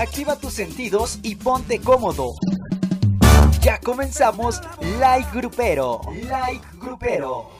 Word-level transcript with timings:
activa 0.00 0.36
tus 0.36 0.54
sentidos 0.54 1.18
y 1.22 1.34
ponte 1.34 1.78
cómodo. 1.78 2.34
Ya 3.60 3.78
comenzamos 3.78 4.60
Like 4.98 5.28
Grupero. 5.32 6.00
Like 6.28 6.66
Grupero. 6.78 7.59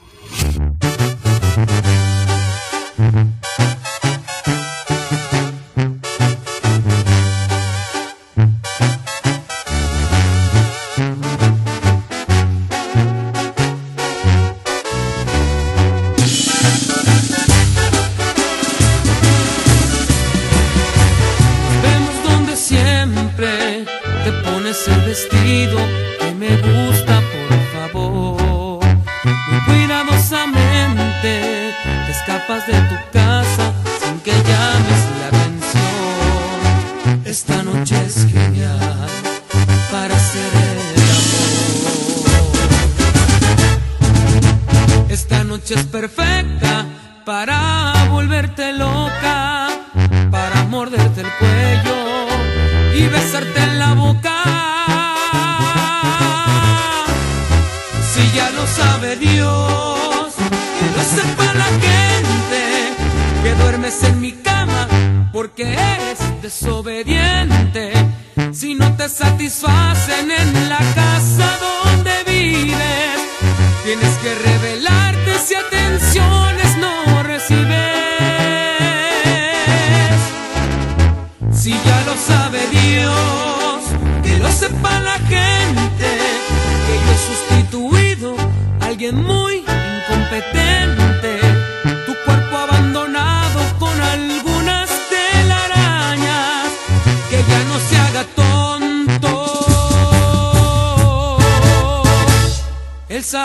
Así 103.21 103.37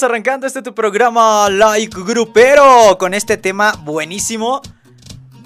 arrancando 0.00 0.46
este 0.46 0.62
tu 0.62 0.74
programa 0.74 1.50
Like 1.50 2.00
Grupero 2.02 2.96
con 2.98 3.12
este 3.12 3.36
tema 3.36 3.72
buenísimo 3.84 4.62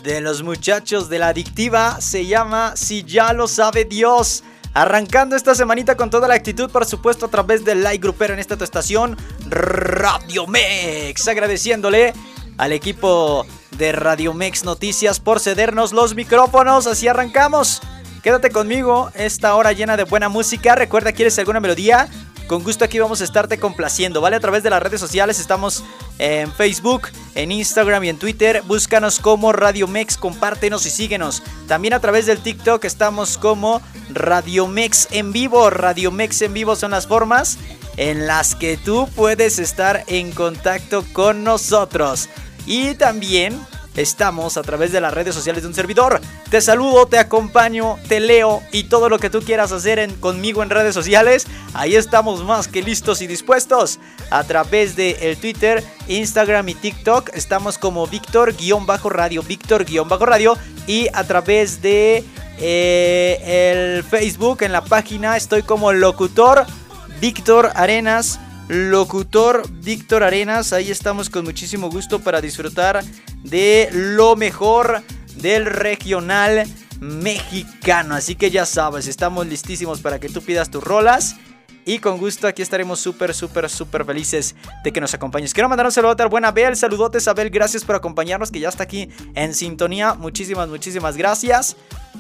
de 0.05 0.21
los 0.21 0.45
muchachos 0.45 1.09
de 1.09 1.19
la 1.19 1.29
adictiva. 1.29 2.01
Se 2.01 2.27
llama 2.27 2.75
Si 2.77 3.03
ya 3.03 3.33
lo 3.33 3.49
sabe 3.49 3.85
Dios. 3.85 4.45
Arrancando 4.73 5.35
esta 5.35 5.57
semanita 5.57 5.97
con 5.97 6.11
toda 6.11 6.29
la 6.29 6.35
actitud, 6.35 6.71
por 6.71 6.87
supuesto, 6.87 7.27
a 7.27 7.29
través 7.29 7.65
del 7.65 7.83
Like 7.83 8.01
Grupero 8.01 8.35
en 8.35 8.39
esta 8.39 8.57
tu 8.57 8.63
estación 8.63 9.17
Radio 9.49 10.47
Mex. 10.47 11.27
Agradeciéndole 11.27 12.13
al 12.57 12.71
equipo 12.71 13.45
de 13.73 13.91
Radio 13.91 14.33
Mex 14.33 14.63
Noticias 14.63 15.19
por 15.19 15.41
cedernos 15.41 15.93
los 15.93 16.15
micrófonos. 16.15 16.87
Así 16.87 17.09
arrancamos. 17.09 17.83
Quédate 18.23 18.51
conmigo 18.51 19.11
esta 19.15 19.57
hora 19.57 19.73
llena 19.73 19.97
de 19.97 20.05
buena 20.05 20.29
música. 20.29 20.77
Recuerda, 20.77 21.11
¿quieres 21.11 21.37
alguna 21.41 21.59
melodía? 21.59 22.09
Con 22.47 22.63
gusto 22.63 22.85
aquí 22.85 23.01
vamos 23.01 23.21
a 23.21 23.25
estarte 23.25 23.59
complaciendo, 23.59 24.21
¿vale? 24.21 24.37
A 24.37 24.41
través 24.41 24.63
de 24.63 24.71
las 24.71 24.81
redes 24.81 25.01
sociales 25.01 25.41
estamos 25.41 25.83
en 26.19 26.53
Facebook, 26.53 27.09
en 27.35 27.51
Instagram 27.51 28.05
y 28.05 28.09
en 28.09 28.19
Twitter. 28.19 28.63
Búscanos 28.67 29.19
como 29.19 29.53
Radio 29.53 29.89
Mex, 29.89 30.17
compártenos 30.17 30.87
y 30.87 30.91
síguenos. 30.91 31.43
También 31.67 31.95
a 31.95 32.01
través 32.01 32.27
del 32.27 32.39
TikTok 32.39 32.85
estamos 32.85 33.37
como 33.37 33.83
Radio 34.11 34.69
Mex 34.69 35.09
en 35.11 35.33
vivo. 35.33 35.71
Radio 35.71 36.13
Mex 36.13 36.41
en 36.43 36.55
vivo 36.55 36.77
son 36.77 36.93
las 36.93 37.09
formas 37.09 37.59
en 37.97 38.29
las 38.29 38.55
que 38.55 38.77
tú 38.77 39.09
puedes 39.17 39.59
estar 39.59 40.05
en 40.07 40.31
contacto 40.31 41.05
con 41.13 41.43
nosotros. 41.43 42.29
Y 42.65 42.95
también 42.95 43.61
Estamos 43.97 44.59
a 44.59 44.63
través 44.63 44.93
de 44.93 45.01
las 45.01 45.13
redes 45.13 45.35
sociales 45.35 45.63
de 45.63 45.69
un 45.69 45.75
servidor. 45.75 46.21
Te 46.51 46.61
saludo, 46.61 47.07
te 47.07 47.19
acompaño, 47.19 47.97
te 48.09 48.21
leo 48.21 48.63
y 48.71 48.85
todo 48.85 49.09
lo 49.09 49.19
que 49.19 49.31
tú 49.31 49.41
quieras 49.41 49.73
hacer 49.73 50.09
conmigo 50.21 50.63
en 50.63 50.71
redes 50.71 50.95
sociales. 50.95 51.47
Ahí 51.75 51.97
estamos 51.97 52.45
más 52.45 52.69
que 52.69 52.83
listos 52.83 53.21
y 53.21 53.27
dispuestos. 53.27 53.99
A 54.31 54.45
través 54.45 54.95
de 54.95 55.19
el 55.23 55.37
Twitter, 55.39 55.83
Instagram 56.07 56.69
y 56.69 56.75
TikTok 56.75 57.31
estamos 57.35 57.79
como 57.79 58.07
Víctor-radio, 58.07 59.43
Víctor-radio. 59.43 60.57
Y 60.87 61.09
a 61.13 61.25
través 61.25 61.83
de 61.83 62.23
eh, 62.59 63.97
el 63.97 64.05
Facebook, 64.05 64.63
en 64.63 64.71
la 64.71 64.85
página, 64.85 65.37
estoy 65.37 65.63
como 65.63 65.93
locutor 65.93 66.65
Víctor 67.21 67.73
Arenas 67.75 68.39
locutor 68.69 69.63
Víctor 69.83 70.23
Arenas. 70.23 70.73
Ahí 70.73 70.91
estamos 70.91 71.31
con 71.31 71.45
muchísimo 71.45 71.91
gusto 71.91 72.21
para 72.21 72.41
disfrutar 72.41 73.05
de 73.43 73.89
lo 73.93 74.37
mejor 74.37 75.03
del 75.37 75.67
regional 75.67 76.67
mexicano. 77.01 78.15
Así 78.15 78.35
que 78.35 78.51
ya 78.51 78.67
sabes, 78.67 79.07
estamos 79.07 79.47
listísimos 79.47 80.01
para 80.01 80.19
que 80.19 80.29
tú 80.29 80.43
pidas 80.43 80.71
tus 80.71 80.83
rolas. 80.83 81.37
Y 81.89 82.01
con 82.01 82.19
gusto 82.19 82.49
aquí 82.49 82.63
estaremos 82.63 82.99
súper, 82.99 83.33
súper, 83.33 83.71
súper 83.71 84.05
felices 84.05 84.57
de 84.83 84.93
que 84.93 85.01
nos 85.01 85.15
acompañes. 85.15 85.55
Quiero 85.55 85.69
mandar 85.69 85.87
un 85.87 85.93
saludo 85.93 86.17
a 86.19 86.27
buena 86.27 86.49
Abel. 86.49 86.75
Saludotes, 86.75 87.29
Abel. 87.29 87.49
Gracias 87.49 87.85
por 87.85 87.95
acompañarnos, 87.95 88.51
que 88.51 88.59
ya 88.59 88.69
está 88.69 88.83
aquí 88.83 89.09
en 89.37 89.55
sintonía. 89.55 90.15
Muchísimas, 90.15 90.69
muchísimas 90.69 91.17
gracias. 91.17 91.77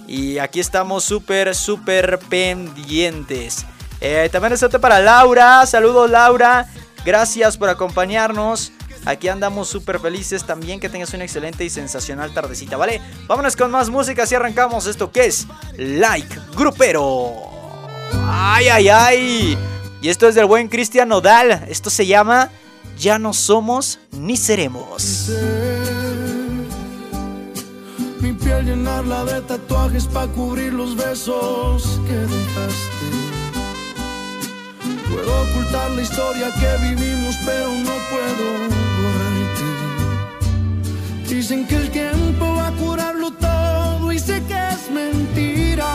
Y 0.06 0.38
aquí 0.38 0.60
estamos 0.60 1.02
súper, 1.02 1.52
súper 1.56 2.20
pendientes. 2.28 3.66
Eh, 4.00 4.28
también 4.30 4.52
es 4.52 4.64
para 4.80 5.00
Laura. 5.00 5.66
Saludos, 5.66 6.08
Laura. 6.10 6.68
Gracias 7.04 7.56
por 7.56 7.68
acompañarnos. 7.68 8.70
Aquí 9.06 9.28
andamos 9.28 9.68
súper 9.68 10.00
felices 10.00 10.44
también. 10.44 10.80
Que 10.80 10.88
tengas 10.88 11.14
una 11.14 11.24
excelente 11.24 11.64
y 11.64 11.70
sensacional 11.70 12.34
tardecita, 12.34 12.76
¿vale? 12.76 13.00
Vámonos 13.28 13.56
con 13.56 13.70
más 13.70 13.88
música. 13.88 14.24
Así 14.24 14.34
arrancamos 14.34 14.86
esto 14.86 15.10
que 15.10 15.26
es 15.26 15.46
Like 15.78 16.36
Grupero. 16.56 17.34
¡Ay, 18.26 18.68
ay, 18.68 18.88
ay! 18.88 19.58
Y 20.02 20.08
esto 20.08 20.28
es 20.28 20.34
del 20.34 20.46
buen 20.46 20.68
Cristian 20.68 21.08
Nodal. 21.08 21.64
Esto 21.68 21.88
se 21.88 22.04
llama 22.04 22.50
Ya 22.98 23.18
no 23.18 23.32
somos 23.32 24.00
ni 24.10 24.36
seremos. 24.36 25.30
Mi 28.20 28.32
piel 28.32 28.64
llenarla 28.66 29.24
de 29.24 29.40
tatuajes 29.42 30.06
para 30.06 30.26
cubrir 30.32 30.72
los 30.72 30.96
besos 30.96 32.00
que 32.08 32.14
dejaste. 32.14 32.96
Puedo 35.08 35.42
ocultar 35.42 35.90
la 35.92 36.02
historia 36.02 36.52
que 36.54 36.88
vivimos, 36.88 37.36
pero 37.44 37.68
no 37.68 37.92
puedo. 38.10 38.85
Dicen 41.28 41.66
que 41.66 41.74
el 41.74 41.90
tiempo 41.90 42.54
va 42.54 42.68
a 42.68 42.72
curarlo 42.72 43.30
todo 43.32 44.12
y 44.12 44.18
sé 44.18 44.42
que 44.48 44.54
es 44.54 44.90
mentira. 44.90 45.86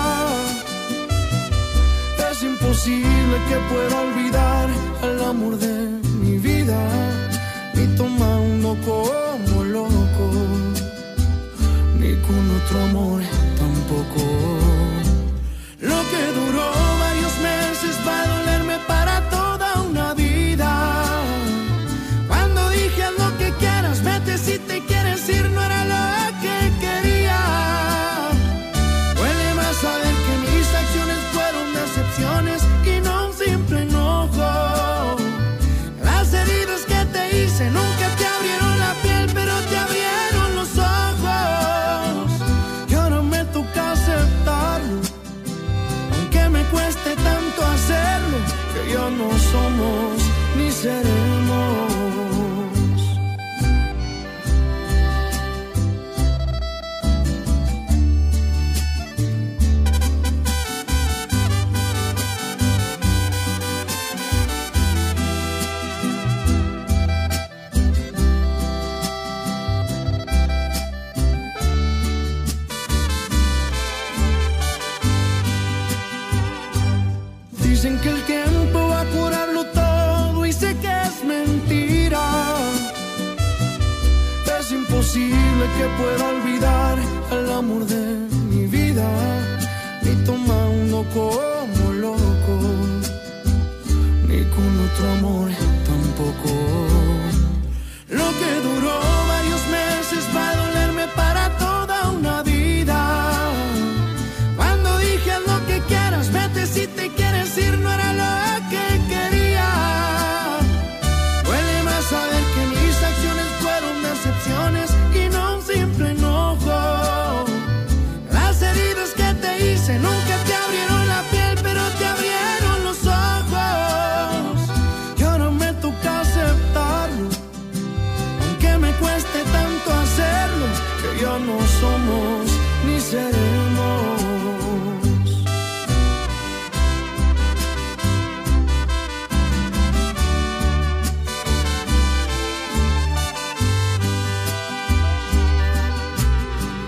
Es 2.29 2.43
imposible 2.43 3.35
que 3.47 3.55
pueda 3.73 4.01
olvidar 4.01 4.69
al 5.01 5.23
amor 5.23 5.57
de 5.57 5.99
mi 6.21 6.37
vida, 6.37 6.79
ni 7.73 7.87
tomando 7.95 8.77
como 8.85 9.63
loco, 9.63 10.25
ni 11.97 12.13
con 12.25 12.43
otro 12.59 12.81
amor 12.89 13.21
tampoco. 13.57 14.23
Lo 15.79 15.99
que 16.11 16.23
duró 16.39 16.80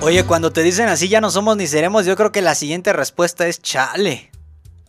Oye, 0.06 0.26
cuando 0.26 0.52
te 0.52 0.64
dicen 0.64 0.90
así 0.90 1.08
ya 1.08 1.22
no 1.22 1.32
somos 1.32 1.56
ni 1.56 1.66
seremos, 1.66 2.06
yo 2.06 2.18
creo 2.18 2.34
que 2.34 2.42
la 2.42 2.56
siguiente 2.56 2.92
respuesta 2.92 3.48
es 3.48 3.62
chale. 3.62 4.32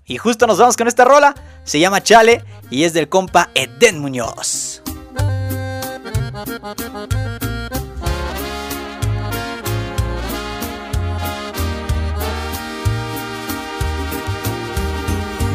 Y 0.05 0.19
justo 0.19 0.49
nos 0.49 0.59
vamos 0.59 0.77
con 0.77 0.89
esta 0.89 1.05
rola. 1.05 1.37
Se 1.63 1.79
llama 1.79 2.03
Chale 2.03 2.45
y 2.69 2.83
es 2.83 2.95
del 2.95 3.09
compa 3.09 3.49
Eden 3.55 4.01
Muñoz. 4.01 4.83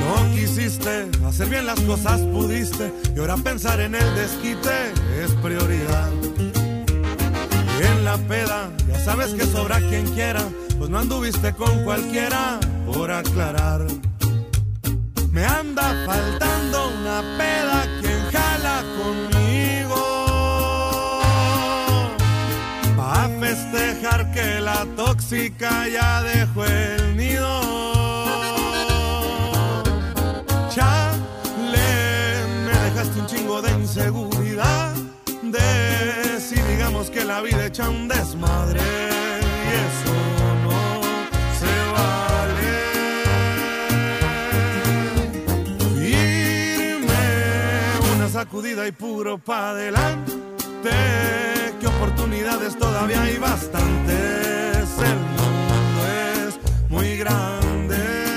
No 0.05 0.31
quisiste 0.33 1.11
hacer 1.27 1.49
bien 1.49 1.65
las 1.65 1.81
cosas, 1.81 2.21
pudiste. 2.21 2.93
Y 3.13 3.19
ahora 3.19 3.35
pensar 3.35 3.81
en 3.81 3.93
el 3.93 4.15
desquite 4.15 4.93
es 5.21 5.31
prioridad. 5.43 6.09
En 7.81 8.03
la 8.03 8.17
peda, 8.17 8.69
ya 8.89 8.99
sabes 8.99 9.33
que 9.33 9.45
sobra 9.45 9.79
quien 9.79 10.05
quiera. 10.13 10.43
Pues 10.77 10.89
no 10.89 10.99
anduviste 10.99 11.53
con 11.53 11.83
cualquiera 11.85 12.59
por 12.85 13.09
aclarar. 13.09 13.85
Me 15.31 15.45
anda 15.45 16.05
faltando 16.05 16.89
una 16.99 17.21
peda 17.37 17.85
quien 18.01 18.21
jala 18.31 18.83
conmigo. 18.99 20.01
Pa' 22.97 23.29
festejar 23.39 24.31
que 24.33 24.59
la 24.59 24.85
tóxica 24.97 25.87
ya 25.87 26.21
dejó 26.23 26.65
el 26.65 27.15
nido. 27.15 27.61
Chale, 30.69 32.45
me 32.65 32.73
dejaste 32.73 33.19
un 33.19 33.27
chingo 33.27 33.61
de 33.61 33.71
inseguridad. 33.71 34.28
Digamos 36.89 37.11
que 37.11 37.23
la 37.23 37.41
vida 37.41 37.67
echa 37.67 37.87
un 37.87 38.07
desmadre. 38.07 38.79
Y 38.81 39.67
eso 39.85 40.11
no 40.63 41.01
se 41.59 41.73
vale. 41.93 42.71
Firme, 45.93 47.25
una 48.15 48.27
sacudida 48.27 48.87
y 48.87 48.91
puro 48.91 49.37
pa' 49.37 49.69
adelante. 49.69 50.33
Que 51.79 51.85
oportunidades 51.85 52.75
todavía 52.75 53.21
hay 53.21 53.37
bastantes. 53.37 54.89
El 54.97 55.19
mundo 55.37 56.07
es 56.47 56.59
muy 56.89 57.17
grande. 57.17 58.28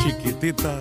Chiquitita. 0.00 0.74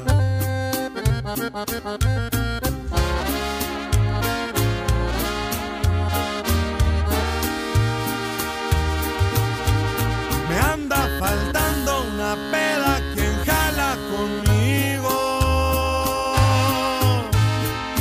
Me 10.47 10.57
anda 10.73 11.07
faltando 11.19 12.03
una 12.13 12.35
peda 12.51 13.01
quien 13.13 13.35
jala 13.45 13.97
conmigo. 14.11 15.15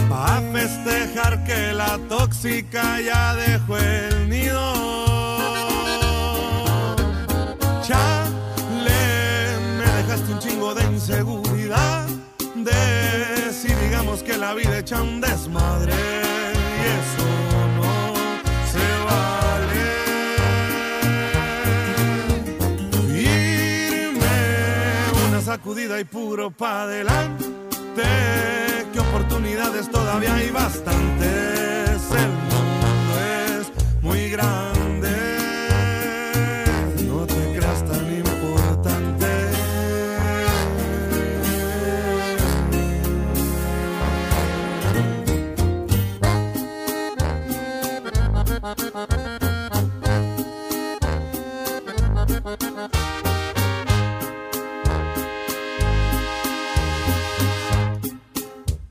Pa' 0.09 0.43
festejar 0.53 1.45
que 1.45 1.73
la 1.73 1.99
tóxica 2.09 3.01
ya 3.01 3.35
dejó 3.35 3.79
el 3.79 4.29
nido. 4.29 4.98
la 14.39 14.55
vida 14.55 14.79
echa 14.79 15.03
un 15.03 15.21
desmadre 15.21 15.93
y 15.93 16.81
eso 17.01 17.27
no 17.77 18.15
se 18.73 18.87
vale. 19.09 19.89
Irme 23.21 24.39
una 25.29 25.41
sacudida 25.41 25.99
y 26.01 26.05
puro 26.05 26.51
pa' 26.51 26.83
adelante, 26.83 27.45
que 28.93 29.01
oportunidades 29.01 29.91
todavía 29.91 30.35
hay 30.35 30.51
bastantes, 30.51 32.01
el 32.13 32.31
mundo 32.51 32.87
es 33.49 33.73
muy 34.03 34.31
grande. 34.31 34.68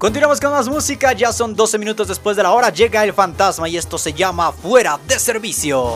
Continuamos 0.08 0.40
con 0.40 0.52
más 0.52 0.70
música, 0.70 1.12
ya 1.12 1.34
son 1.34 1.54
12 1.54 1.78
minutos 1.78 2.08
después 2.08 2.38
de 2.38 2.44
la 2.44 2.54
hora, 2.54 2.70
llega 2.70 3.04
el 3.04 3.12
fantasma 3.12 3.68
y 3.68 3.76
esto 3.76 3.98
se 3.98 4.14
llama 4.14 4.54
Fuera 4.54 4.98
de 5.06 5.20
Servicio. 5.20 5.96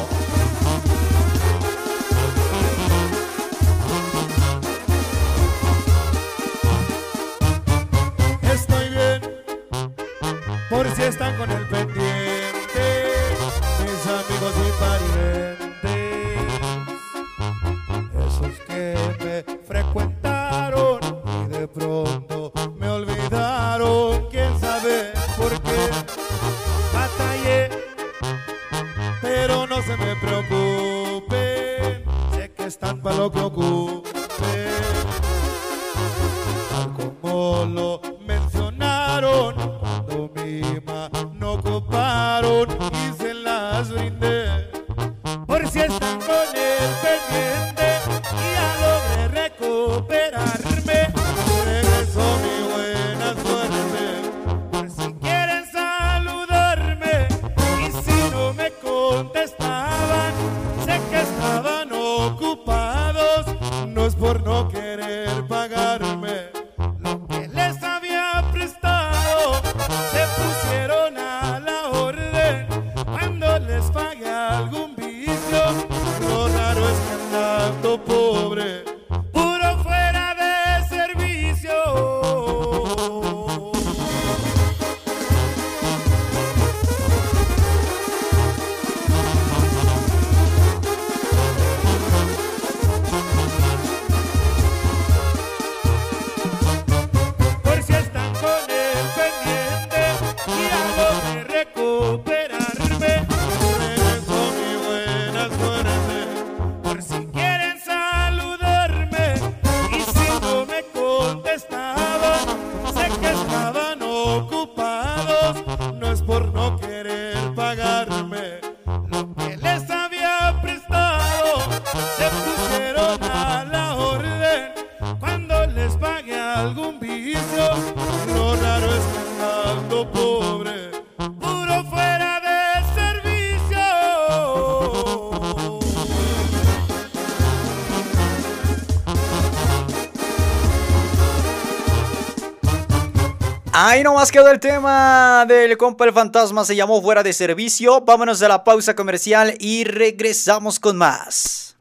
Ahí 143.84 144.04
nomás 144.04 144.32
quedó 144.32 144.48
el 144.52 144.60
tema 144.60 145.44
del 145.48 145.76
compa 145.76 146.06
el 146.06 146.14
fantasma, 146.14 146.64
se 146.64 146.76
llamó 146.76 147.02
Fuera 147.02 147.24
de 147.24 147.34
Servicio. 147.34 148.02
Vámonos 148.02 148.40
a 148.44 148.48
la 148.48 148.64
pausa 148.64 148.96
comercial 148.96 149.56
y 149.60 149.86
regresamos 149.86 150.80
con 150.80 150.98
más. 150.98 151.76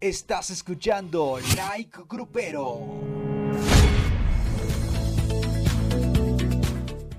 Estás 0.00 0.50
escuchando 0.50 1.38
Like 1.54 2.00
Grupero. 2.08 3.23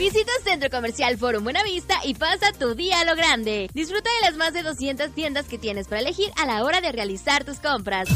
Visita 0.00 0.32
Centro 0.42 0.70
Comercial 0.70 1.18
Forum 1.18 1.44
Buenavista 1.44 1.96
y 2.04 2.14
pasa 2.14 2.52
tu 2.58 2.74
día 2.74 3.00
a 3.00 3.04
lo 3.04 3.14
grande. 3.14 3.68
Disfruta 3.74 4.08
de 4.14 4.30
las 4.30 4.36
más 4.38 4.54
de 4.54 4.62
200 4.62 5.12
tiendas 5.14 5.44
que 5.44 5.58
tienes 5.58 5.88
para 5.88 6.00
elegir 6.00 6.32
a 6.38 6.46
la 6.46 6.64
hora 6.64 6.80
de 6.80 6.90
realizar 6.90 7.44
tus 7.44 7.58
compras. 7.58 8.08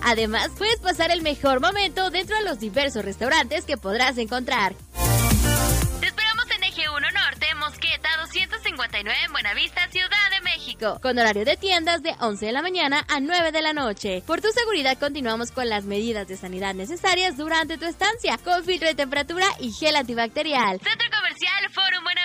Además, 0.00 0.52
puedes 0.56 0.78
pasar 0.78 1.10
el 1.10 1.22
mejor 1.22 1.60
momento 1.60 2.10
dentro 2.10 2.36
de 2.36 2.44
los 2.44 2.60
diversos 2.60 3.04
restaurantes 3.04 3.64
que 3.64 3.76
podrás 3.76 4.18
encontrar. 4.18 4.76
Mosqueta 8.02 8.22
259 8.22 9.18
en 9.26 9.32
Buenavista, 9.32 9.88
Ciudad 9.90 10.30
de 10.30 10.40
México, 10.42 10.98
con 11.00 11.18
horario 11.18 11.44
de 11.44 11.56
tiendas 11.56 12.02
de 12.02 12.14
11 12.20 12.46
de 12.46 12.52
la 12.52 12.62
mañana 12.62 13.04
a 13.08 13.20
9 13.20 13.52
de 13.52 13.62
la 13.62 13.72
noche. 13.72 14.22
Por 14.26 14.40
tu 14.40 14.48
seguridad 14.50 14.98
continuamos 14.98 15.52
con 15.52 15.68
las 15.68 15.84
medidas 15.84 16.26
de 16.26 16.36
sanidad 16.36 16.74
necesarias 16.74 17.36
durante 17.36 17.78
tu 17.78 17.84
estancia, 17.84 18.38
con 18.38 18.64
filtro 18.64 18.88
de 18.88 18.94
temperatura 18.94 19.46
y 19.60 19.72
gel 19.72 19.96
antibacterial. 19.96 20.80
Centro 20.80 21.08
Comercial 21.10 21.70
Forum 21.70 22.02
Buenavista. 22.02 22.21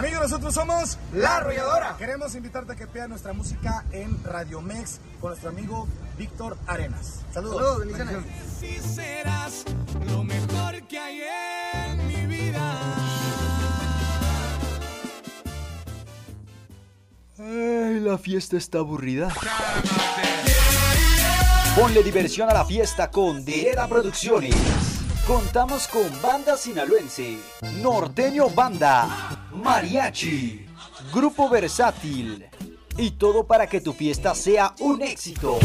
Amigos, 0.00 0.22
nosotros 0.22 0.54
somos 0.54 0.96
La 1.12 1.36
Arrolladora. 1.36 1.94
Queremos 1.98 2.34
invitarte 2.34 2.72
a 2.72 2.74
que 2.74 2.86
veas 2.86 3.06
nuestra 3.06 3.34
música 3.34 3.84
en 3.92 4.24
Radio 4.24 4.62
Mex 4.62 4.98
con 5.20 5.28
nuestro 5.28 5.50
amigo 5.50 5.86
Víctor 6.16 6.56
Arenas. 6.66 7.20
Saludos. 7.34 7.56
Saludos, 7.56 7.78
bendiciones. 7.80 8.24
Si 8.58 8.78
serás 8.78 9.64
lo 10.08 10.24
mejor 10.24 10.80
que 10.88 10.98
hay 10.98 11.20
en 11.90 12.06
mi 12.06 12.24
vida. 12.24 12.78
Ay, 17.38 18.00
la 18.00 18.16
fiesta 18.16 18.56
está 18.56 18.78
aburrida. 18.78 19.28
Ponle 21.76 22.02
diversión 22.02 22.48
a 22.48 22.54
la 22.54 22.64
fiesta 22.64 23.10
con 23.10 23.44
Direda 23.44 23.86
Producciones. 23.86 24.56
Contamos 25.26 25.86
con 25.88 26.10
Banda 26.22 26.56
Sinaloense, 26.56 27.38
Norteño 27.82 28.48
Banda, 28.48 29.39
Mariachi, 29.62 30.66
Grupo 31.12 31.48
Versátil 31.48 32.46
y 32.96 33.12
todo 33.12 33.44
para 33.44 33.66
que 33.66 33.80
tu 33.80 33.92
fiesta 33.92 34.34
sea 34.34 34.74
un 34.80 35.02
éxito. 35.02 35.58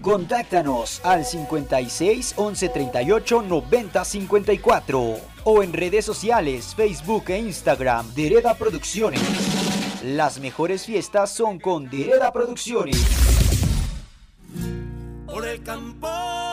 Contáctanos 0.00 1.00
al 1.04 1.24
56 1.24 2.34
11 2.36 2.68
38 2.68 3.42
90 3.42 4.04
54 4.04 5.16
o 5.44 5.62
en 5.62 5.72
redes 5.72 6.04
sociales 6.04 6.74
Facebook 6.74 7.24
e 7.28 7.38
Instagram 7.38 8.12
Direda 8.14 8.54
Producciones. 8.54 9.22
Las 10.02 10.38
mejores 10.40 10.84
fiestas 10.84 11.30
son 11.30 11.58
con 11.58 11.88
Direda 11.88 12.32
Producciones. 12.32 13.02
Por 15.26 15.46
el 15.46 15.62
campo. 15.62 16.43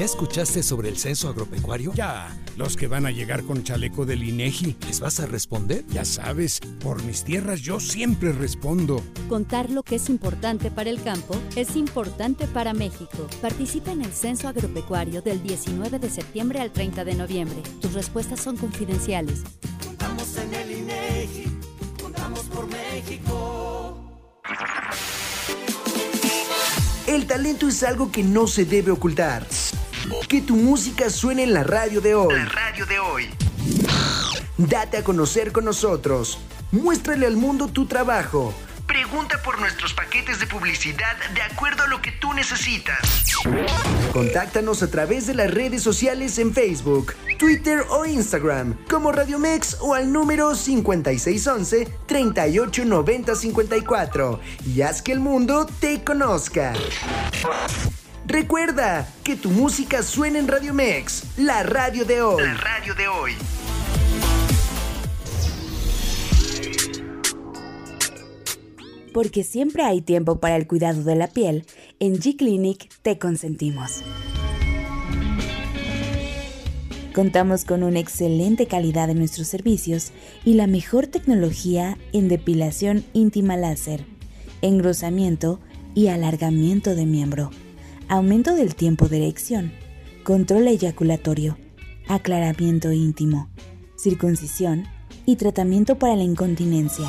¿Ya 0.00 0.06
escuchaste 0.06 0.62
sobre 0.62 0.88
el 0.88 0.96
censo 0.96 1.28
agropecuario? 1.28 1.92
Ya, 1.92 2.34
los 2.56 2.74
que 2.74 2.86
van 2.86 3.04
a 3.04 3.10
llegar 3.10 3.42
con 3.42 3.62
chaleco 3.62 4.06
del 4.06 4.22
INEGI. 4.22 4.78
¿Les 4.86 4.98
vas 4.98 5.20
a 5.20 5.26
responder? 5.26 5.84
Ya 5.88 6.06
sabes, 6.06 6.58
por 6.82 7.02
mis 7.02 7.22
tierras 7.22 7.60
yo 7.60 7.80
siempre 7.80 8.32
respondo. 8.32 9.02
Contar 9.28 9.68
lo 9.68 9.82
que 9.82 9.96
es 9.96 10.08
importante 10.08 10.70
para 10.70 10.88
el 10.88 11.02
campo 11.02 11.36
es 11.54 11.76
importante 11.76 12.46
para 12.46 12.72
México. 12.72 13.28
Participa 13.42 13.92
en 13.92 14.00
el 14.00 14.10
censo 14.10 14.48
agropecuario 14.48 15.20
del 15.20 15.42
19 15.42 15.98
de 15.98 16.08
septiembre 16.08 16.60
al 16.60 16.72
30 16.72 17.04
de 17.04 17.14
noviembre. 17.16 17.62
Tus 17.82 17.92
respuestas 17.92 18.40
son 18.40 18.56
confidenciales. 18.56 19.42
Contamos 19.84 20.34
en 20.38 20.54
el 20.54 20.78
INEGI, 20.78 21.44
contamos 22.00 22.40
por 22.44 22.66
México. 22.68 24.02
El 27.06 27.26
talento 27.26 27.68
es 27.68 27.82
algo 27.82 28.10
que 28.10 28.22
no 28.22 28.46
se 28.46 28.64
debe 28.64 28.92
ocultar. 28.92 29.46
Que 30.28 30.40
tu 30.40 30.56
música 30.56 31.10
suene 31.10 31.44
en 31.44 31.52
la 31.52 31.64
radio 31.64 32.00
de 32.00 32.14
hoy. 32.14 32.34
La 32.34 32.46
radio 32.46 32.86
de 32.86 32.98
hoy. 32.98 33.28
Date 34.56 34.96
a 34.98 35.04
conocer 35.04 35.52
con 35.52 35.64
nosotros. 35.64 36.38
Muéstrale 36.72 37.26
al 37.26 37.36
mundo 37.36 37.68
tu 37.68 37.86
trabajo. 37.86 38.52
Pregunta 38.86 39.40
por 39.44 39.60
nuestros 39.60 39.94
paquetes 39.94 40.40
de 40.40 40.46
publicidad 40.46 41.16
de 41.34 41.42
acuerdo 41.42 41.84
a 41.84 41.86
lo 41.86 42.02
que 42.02 42.10
tú 42.12 42.32
necesitas. 42.32 42.98
Contáctanos 44.12 44.82
a 44.82 44.90
través 44.90 45.28
de 45.28 45.34
las 45.34 45.50
redes 45.50 45.82
sociales 45.82 46.38
en 46.38 46.52
Facebook, 46.52 47.14
Twitter 47.38 47.84
o 47.90 48.04
Instagram 48.04 48.76
como 48.90 49.12
Radio 49.12 49.38
Mex 49.38 49.76
o 49.80 49.94
al 49.94 50.12
número 50.12 50.56
5611 50.56 51.86
389054 52.06 54.40
y 54.66 54.82
haz 54.82 55.02
que 55.02 55.12
el 55.12 55.20
mundo 55.20 55.68
te 55.80 56.02
conozca. 56.02 56.72
Recuerda 58.30 59.08
que 59.24 59.34
tu 59.34 59.50
música 59.50 60.04
suena 60.04 60.38
en 60.38 60.46
Radio 60.46 60.72
Mex, 60.72 61.36
la 61.36 61.64
radio 61.64 62.04
de 62.04 62.22
hoy. 62.22 62.40
La 62.40 62.54
radio 62.54 62.94
de 62.94 63.08
hoy. 63.08 63.32
Porque 69.12 69.42
siempre 69.42 69.82
hay 69.82 70.00
tiempo 70.00 70.38
para 70.38 70.54
el 70.54 70.68
cuidado 70.68 71.02
de 71.02 71.16
la 71.16 71.26
piel, 71.26 71.66
en 71.98 72.20
G-Clinic 72.20 72.88
te 73.02 73.18
consentimos. 73.18 74.04
Contamos 77.12 77.64
con 77.64 77.82
una 77.82 77.98
excelente 77.98 78.66
calidad 78.66 79.10
en 79.10 79.18
nuestros 79.18 79.48
servicios 79.48 80.12
y 80.44 80.54
la 80.54 80.68
mejor 80.68 81.08
tecnología 81.08 81.98
en 82.12 82.28
depilación 82.28 83.04
íntima 83.12 83.56
láser, 83.56 84.04
engrosamiento 84.62 85.58
y 85.96 86.06
alargamiento 86.06 86.94
de 86.94 87.06
miembro, 87.06 87.50
aumento 88.10 88.56
del 88.56 88.74
tiempo 88.74 89.06
de 89.06 89.18
erección, 89.18 89.70
control 90.24 90.66
eyaculatorio, 90.66 91.56
aclaramiento 92.08 92.90
íntimo, 92.90 93.48
circuncisión 93.96 94.82
y 95.26 95.36
tratamiento 95.36 95.96
para 95.96 96.16
la 96.16 96.24
incontinencia. 96.24 97.08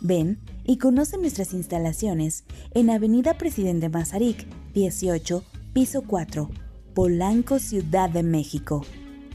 Ven 0.00 0.40
y 0.64 0.78
conoce 0.78 1.18
nuestras 1.18 1.52
instalaciones 1.52 2.44
en 2.72 2.88
Avenida 2.88 3.36
Presidente 3.36 3.90
Mazarik, 3.90 4.46
18, 4.72 5.44
piso 5.74 6.00
4, 6.00 6.48
Polanco, 6.94 7.58
Ciudad 7.58 8.08
de 8.08 8.22
México. 8.22 8.86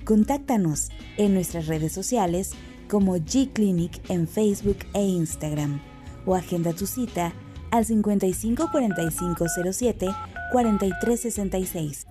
Contáctanos 0.04 0.90
en 1.18 1.36
nuestras 1.36 1.68
redes 1.68 1.92
sociales 1.92 2.54
como 2.90 3.18
G-Clinic 3.18 4.10
en 4.10 4.28
Facebook 4.28 4.80
e 4.96 5.04
Instagram 5.04 5.80
o 6.26 6.34
agenda 6.34 6.74
tu 6.74 6.88
cita 6.88 7.34
al 7.74 7.86
55 7.86 8.70
45 8.72 9.46
07 9.72 10.08
43 10.52 11.20
66. 11.20 12.06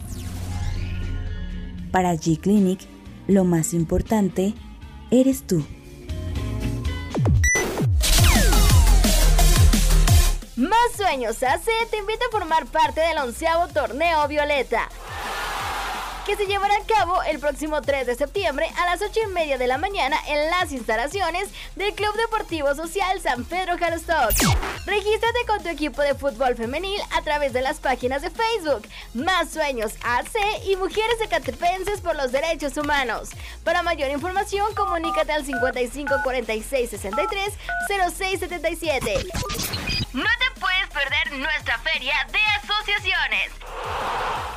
Para 1.92 2.14
G-Clinic, 2.14 2.80
lo 3.28 3.44
más 3.44 3.72
importante 3.72 4.54
eres 5.12 5.46
tú. 5.46 5.64
Más 10.56 10.78
Sueños 10.96 11.40
AC 11.44 11.64
te 11.90 11.96
invita 11.96 12.24
a 12.26 12.32
formar 12.32 12.66
parte 12.66 13.00
del 13.00 13.18
onceavo 13.18 13.68
torneo 13.68 14.26
Violeta 14.26 14.88
que 16.24 16.36
se 16.36 16.46
llevará 16.46 16.74
a 16.74 16.86
cabo 16.86 17.22
el 17.24 17.38
próximo 17.38 17.82
3 17.82 18.06
de 18.06 18.14
septiembre 18.14 18.70
a 18.78 18.86
las 18.86 19.02
8 19.02 19.20
y 19.24 19.32
media 19.32 19.58
de 19.58 19.66
la 19.66 19.78
mañana 19.78 20.16
en 20.28 20.50
las 20.50 20.70
instalaciones 20.72 21.48
del 21.74 21.94
Club 21.94 22.14
Deportivo 22.16 22.74
Social 22.74 23.20
San 23.20 23.44
Pedro 23.44 23.76
Jalostoc. 23.78 24.30
Regístrate 24.86 25.46
con 25.46 25.62
tu 25.62 25.68
equipo 25.68 26.02
de 26.02 26.14
fútbol 26.14 26.54
femenil 26.54 27.00
a 27.16 27.22
través 27.22 27.52
de 27.52 27.62
las 27.62 27.80
páginas 27.80 28.22
de 28.22 28.30
Facebook 28.30 28.86
Más 29.14 29.50
Sueños 29.50 29.94
AC 30.04 30.64
y 30.66 30.76
Mujeres 30.76 31.20
Ecatepenses 31.20 32.00
por 32.00 32.14
los 32.16 32.30
Derechos 32.30 32.76
Humanos. 32.76 33.30
Para 33.64 33.82
mayor 33.82 34.10
información, 34.10 34.74
comunícate 34.74 35.32
al 35.32 35.44
55 35.44 36.14
46 36.22 36.90
63 36.90 37.54
06 38.16 38.40
77. 38.40 39.14
No 40.12 40.24
te 40.24 40.24
puedes 40.24 40.30
perder 40.32 40.51
nuestra 41.38 41.78
feria 41.78 42.14
de 42.30 42.38
asociaciones. 42.62 43.52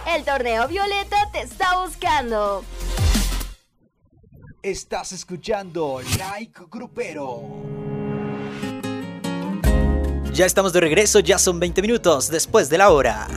El 0.08 0.24
torneo 0.24 0.68
Violeta 0.68 1.30
te 1.32 1.42
está 1.42 1.84
buscando. 1.84 2.64
Estás 4.62 5.12
escuchando 5.12 6.02
Like 6.18 6.64
Grupero. 6.70 7.42
Ya 10.34 10.46
estamos 10.46 10.74
de 10.74 10.82
regreso, 10.82 11.20
ya 11.20 11.38
son 11.38 11.60
20 11.60 11.82
minutos 11.82 12.30
después 12.30 12.70
de 12.70 12.78
la 12.78 12.90
hora. 12.90 13.28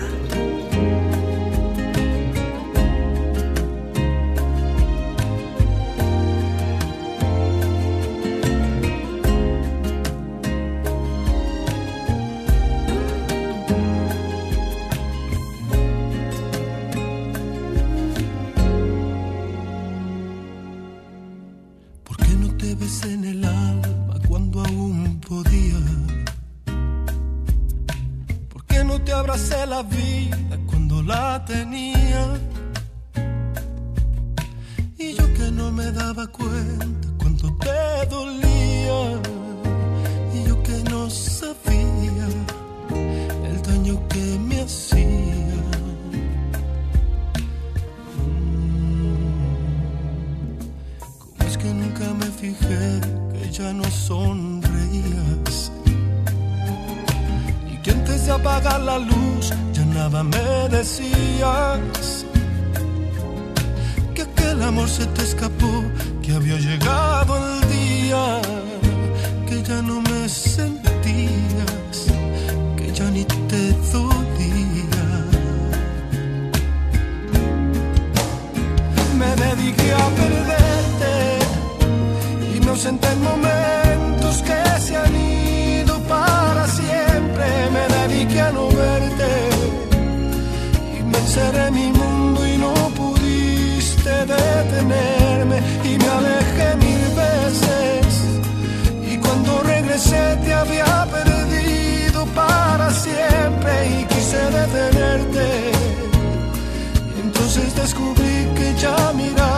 Entonces 107.23 107.75
descubrí 107.75 108.47
que 108.57 108.75
ya 108.79 109.13
mirar 109.15 109.58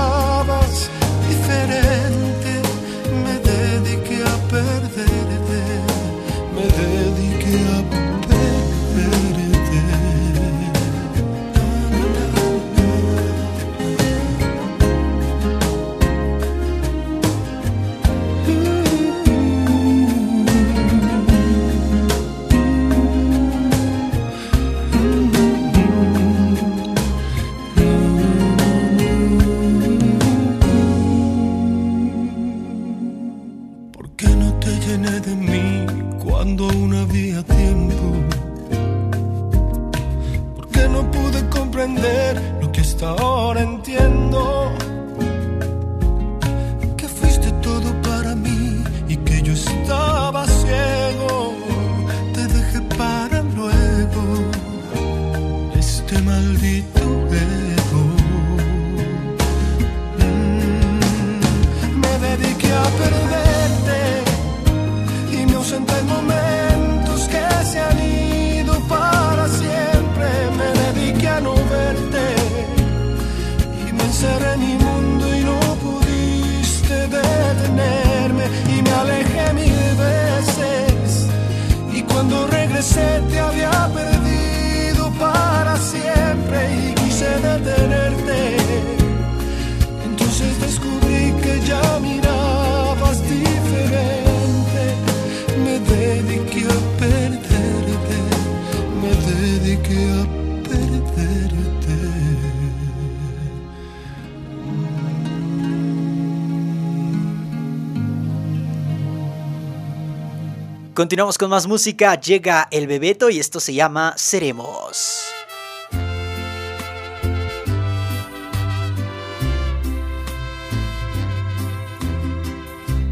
Continuamos 111.00 111.38
con 111.38 111.48
más 111.48 111.66
música. 111.66 112.20
Llega 112.20 112.68
el 112.70 112.86
Bebeto 112.86 113.30
y 113.30 113.38
esto 113.38 113.58
se 113.58 113.72
llama 113.72 114.12
Seremos. 114.18 115.22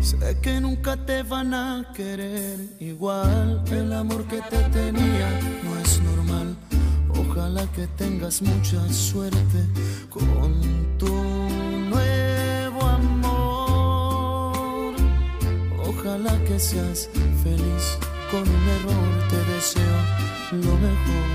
Sé 0.03 0.39
que 0.43 0.61
nunca 0.61 1.03
te 1.07 1.23
van 1.23 1.55
a 1.55 1.91
querer 1.95 2.59
igual. 2.79 3.65
El 3.71 3.91
amor 3.95 4.23
que 4.27 4.43
te 4.43 4.59
tenía 4.65 5.41
no 5.65 5.81
es 5.81 5.99
normal. 6.03 6.55
Ojalá 7.19 7.67
que 7.73 7.87
tengas 7.97 8.43
mucha 8.43 8.87
suerte 8.93 9.65
con 10.11 10.99
tu 10.99 11.09
nuevo 11.09 12.28
Ojalá 16.01 16.33
que 16.45 16.61
seas 16.61 17.11
feliz, 17.43 17.99
con 18.31 18.43
un 18.43 18.69
error 18.77 19.29
te 19.31 19.37
deseo 19.53 19.99
lo 20.53 20.75
mejor. 20.87 21.27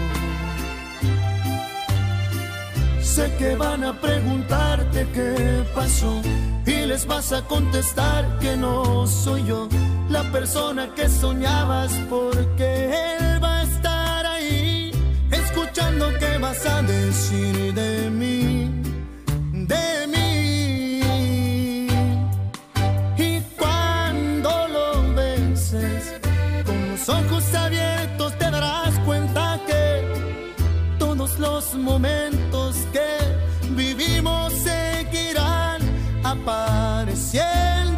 Sé 3.01 3.29
que 3.37 3.55
van 3.57 3.83
a 3.83 3.99
preguntarte 3.99 5.05
qué 5.13 5.63
pasó 5.75 6.21
y 6.65 6.85
les 6.85 7.05
vas 7.05 7.33
a 7.33 7.41
contestar 7.41 8.39
que 8.39 8.55
no 8.55 9.05
soy 9.05 9.45
yo 9.45 9.67
la 10.09 10.23
persona 10.31 10.93
que 10.95 11.09
soñabas 11.09 11.91
porque 12.09 12.85
él 12.85 13.43
va 13.43 13.59
a 13.59 13.63
estar 13.63 14.25
ahí 14.25 14.91
escuchando 15.29 16.09
qué 16.19 16.37
vas 16.37 16.65
a 16.65 16.81
decir 16.83 17.73
de 17.73 17.97
él 17.97 18.02
momentos 31.75 32.75
que 32.91 33.69
vivimos 33.75 34.53
seguirán 34.53 35.81
apareciendo. 36.23 37.92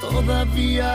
todavía. 0.00 0.92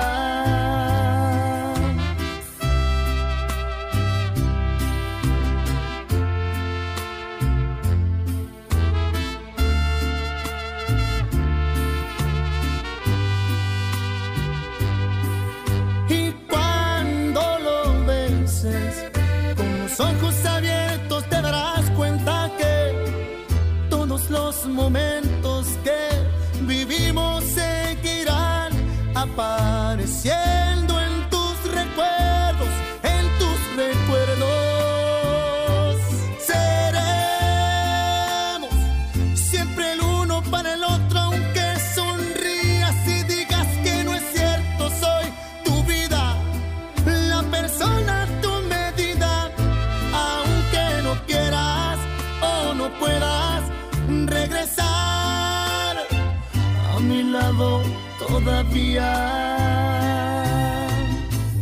Y 16.09 16.31
cuando 16.49 17.41
lo 17.59 18.05
vences 18.05 19.05
con 19.55 19.79
los 19.79 19.99
ojos 19.99 20.45
abiertos 20.45 21.23
te 21.29 21.41
darás 21.41 21.89
cuenta 21.91 22.51
que 22.57 23.45
todos 23.89 24.29
los 24.29 24.65
momentos 24.67 25.30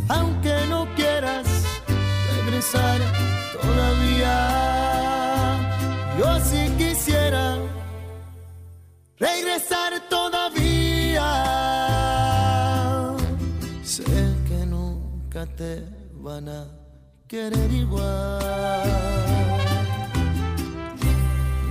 Aunque 0.08 0.54
no 0.68 0.86
quieras 0.94 1.46
regresar 2.36 3.00
todavía, 3.60 4.34
yo 6.18 6.40
sí 6.40 6.70
quisiera 6.78 7.58
regresar 9.18 10.00
todavía. 10.08 11.26
Sé 13.82 14.04
que 14.48 14.64
nunca 14.66 15.46
te 15.46 15.84
van 16.14 16.48
a 16.48 16.66
querer 17.26 17.72
igual. 17.72 19.69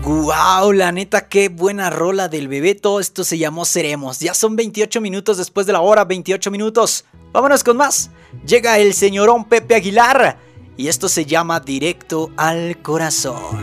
Wow, 0.09 0.71
la 0.71 0.91
neta, 0.91 1.27
qué 1.27 1.49
buena 1.49 1.91
rola 1.91 2.29
del 2.29 2.47
Bebeto. 2.47 2.99
Esto 2.99 3.23
se 3.23 3.37
llamó 3.37 3.63
Seremos. 3.63 4.19
Ya 4.19 4.33
son 4.33 4.55
28 4.55 5.01
minutos 5.01 5.37
después 5.37 5.67
de 5.67 5.73
la 5.73 5.81
hora, 5.81 6.03
28 6.03 6.49
minutos. 6.49 7.05
Vámonos 7.31 7.63
con 7.63 7.77
más. 7.77 8.09
Llega 8.43 8.79
el 8.79 8.95
señorón 8.95 9.45
Pepe 9.45 9.75
Aguilar. 9.75 10.39
Y 10.77 10.87
esto 10.87 11.09
se 11.09 11.25
llama 11.25 11.59
Directo 11.59 12.31
al 12.37 12.81
Corazón. 12.81 13.59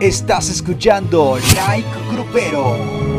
Estás 0.00 0.50
escuchando 0.50 1.38
Like 1.54 1.88
Grupero. 2.12 3.15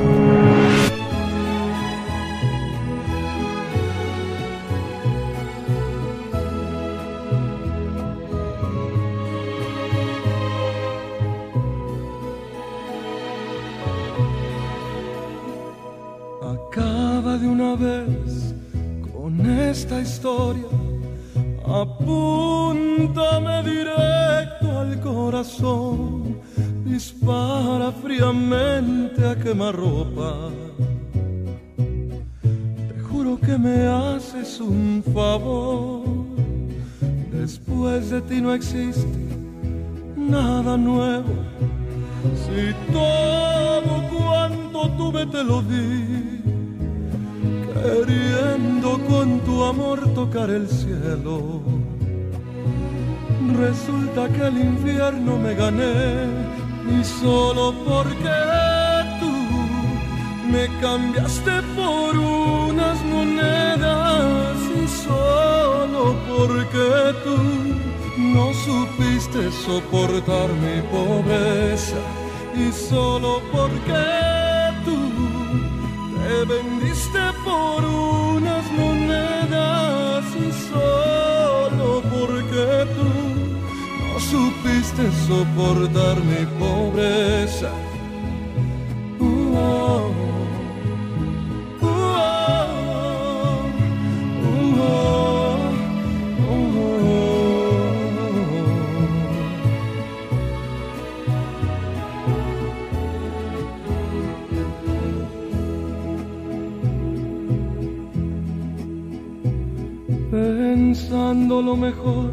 Pensando 110.48 111.62
lo 111.62 111.76
mejor, 111.76 112.32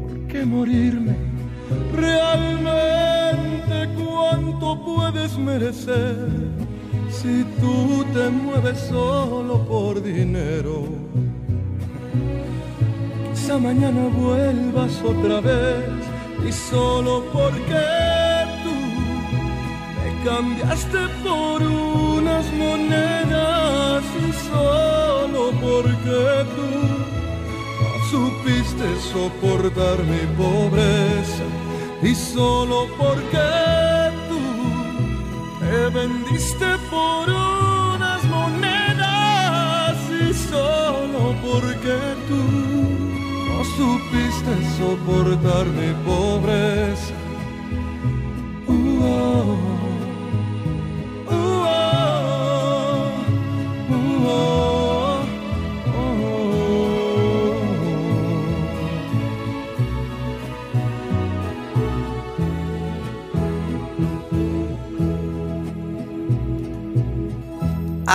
¿por 0.00 0.28
qué 0.28 0.44
morirme? 0.44 1.16
Realmente 1.92 3.76
cuánto 3.98 4.84
puedes 4.84 5.36
merecer 5.36 6.28
si 7.10 7.42
tú 7.60 8.04
te 8.14 8.30
mueves 8.30 8.78
solo 8.78 9.66
por 9.66 10.00
dinero. 10.00 10.84
Quizá 13.32 13.58
mañana 13.58 14.06
vuelvas 14.16 15.02
otra 15.02 15.40
vez 15.40 15.90
y 16.48 16.52
solo 16.52 17.24
porque 17.32 17.84
tú 18.62 18.74
me 19.96 20.08
cambiaste 20.24 21.00
por 21.24 21.62
unas 21.62 22.46
monedas 22.52 23.65
y 24.04 24.32
solo 24.50 25.52
porque 25.60 26.44
tú 26.54 26.70
no 27.80 27.92
supiste 28.10 28.86
soportar 29.12 29.98
mi 30.04 30.24
pobreza 30.36 31.44
y 32.02 32.14
solo 32.14 32.88
porque 32.98 33.48
tú 34.28 34.40
me 35.60 35.88
vendiste 35.88 36.66
por 36.90 37.30
unas 37.30 38.22
monedas 38.24 39.96
y 40.10 40.34
solo 40.50 41.34
porque 41.42 41.96
tú 42.28 42.42
no 43.48 43.64
supiste 43.78 44.52
soportar 44.78 45.66
mi 45.66 45.94
pobreza. 46.04 47.14
Uh, 48.68 49.02
oh. 49.02 49.65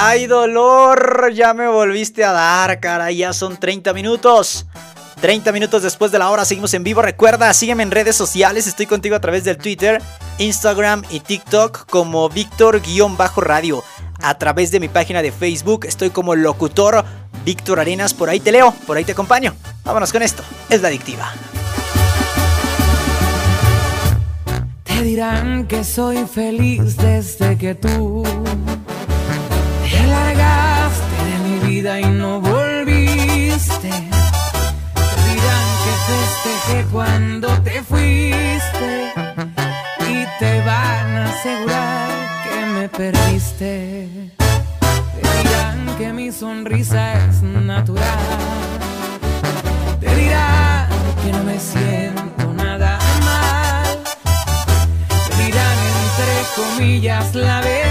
¡Ay, 0.04 0.26
dolor! 0.26 1.32
Ya 1.32 1.54
me 1.54 1.68
volviste 1.68 2.24
a 2.24 2.32
dar, 2.32 2.80
cara. 2.80 3.12
Ya 3.12 3.34
son 3.34 3.58
30 3.58 3.94
minutos. 3.94 4.66
30 5.22 5.52
minutos 5.52 5.84
después 5.84 6.12
de 6.12 6.18
la 6.18 6.32
hora 6.32 6.44
seguimos 6.44 6.74
en 6.74 6.84
vivo. 6.84 7.04
Recuerda, 7.04 7.54
sígueme 7.54 7.84
en 7.84 7.92
redes 7.92 8.16
sociales. 8.16 8.66
Estoy 8.66 8.88
contigo 8.88 9.16
a 9.16 9.20
través 9.20 9.44
del 9.44 9.58
Twitter, 9.58 10.02
Instagram 10.40 11.04
y 11.12 11.20
TikTok 11.20 11.86
como 11.86 12.30
Víctor-Radio. 12.30 13.84
A 14.24 14.40
través 14.40 14.72
de 14.72 14.80
mi 14.80 14.88
página 14.88 15.22
de 15.22 15.32
Facebook 15.32 15.86
estoy 15.86 16.10
como 16.10 16.34
locutor 16.34 17.06
Víctor 17.46 17.80
Arenas. 17.80 18.16
Por 18.16 18.28
ahí 18.28 18.40
te 18.40 18.52
leo, 18.52 18.74
por 18.88 18.98
ahí 18.98 19.06
te 19.06 19.12
acompaño. 19.12 19.54
Vámonos 19.84 20.12
con 20.12 20.24
esto. 20.24 20.42
Es 20.72 20.82
la 20.82 20.88
adictiva. 20.88 21.32
Te 24.84 25.04
dirán 25.04 25.68
que 25.68 25.84
soy 25.84 26.26
feliz 26.26 26.98
desde 26.98 27.56
que 27.56 27.76
tú 27.76 28.24
y 31.84 32.06
no 32.06 32.40
volviste. 32.40 33.90
Te 33.90 35.16
dirán 35.30 35.68
que 35.84 35.94
festejé 36.12 36.86
cuando 36.92 37.48
te 37.64 37.82
fuiste 37.82 39.12
y 40.08 40.26
te 40.38 40.60
van 40.62 41.18
a 41.18 41.30
asegurar 41.30 42.10
que 42.44 42.66
me 42.68 42.88
perdiste. 42.88 44.08
Te 44.38 45.38
dirán 45.40 45.98
que 45.98 46.14
mi 46.14 46.32
sonrisa 46.32 47.14
es 47.28 47.42
natural. 47.42 48.20
Te 50.00 50.16
dirán 50.16 50.88
que 51.24 51.32
no 51.32 51.44
me 51.44 51.60
siento 51.60 52.54
nada 52.54 53.00
mal. 53.26 54.04
Te 55.30 55.46
dirán 55.46 55.78
entre 56.04 56.64
comillas 56.64 57.34
la 57.34 57.62
verdad. 57.62 57.91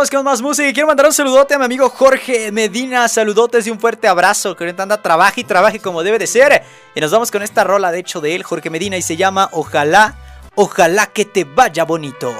Continuamos 0.00 0.24
con 0.24 0.32
más 0.32 0.40
música 0.40 0.66
y 0.66 0.72
quiero 0.72 0.86
mandar 0.86 1.04
un 1.04 1.12
saludote 1.12 1.52
a 1.52 1.58
mi 1.58 1.66
amigo 1.66 1.90
Jorge 1.90 2.50
Medina. 2.50 3.06
Saludotes 3.06 3.66
y 3.66 3.70
un 3.70 3.78
fuerte 3.78 4.08
abrazo. 4.08 4.56
Que 4.56 4.64
ahorita 4.64 4.84
anda, 4.84 5.02
trabaje 5.02 5.42
y 5.42 5.44
trabaje 5.44 5.78
como 5.78 6.02
debe 6.02 6.18
de 6.18 6.26
ser. 6.26 6.62
Y 6.94 7.00
nos 7.02 7.10
vamos 7.10 7.30
con 7.30 7.42
esta 7.42 7.64
rola, 7.64 7.92
de 7.92 7.98
hecho, 7.98 8.22
de 8.22 8.34
él, 8.34 8.42
Jorge 8.42 8.70
Medina, 8.70 8.96
y 8.96 9.02
se 9.02 9.18
llama 9.18 9.50
Ojalá, 9.52 10.14
ojalá 10.54 11.08
que 11.08 11.26
te 11.26 11.44
vaya 11.44 11.84
bonito. 11.84 12.34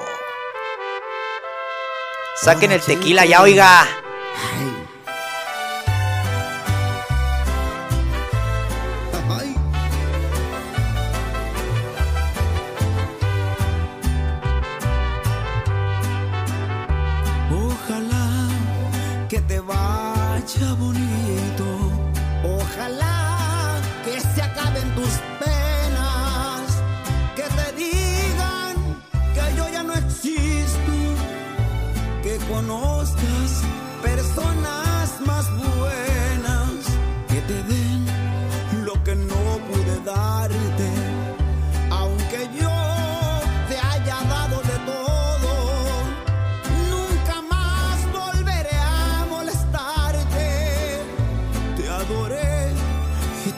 Saquen 2.37 2.73
el 2.73 2.81
tequila 2.81 3.27
ya, 3.27 3.43
oiga. 3.43 3.87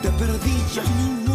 Te 0.02 0.10
perdí 0.10 0.56
ya 0.74 0.82
ni 0.82 1.31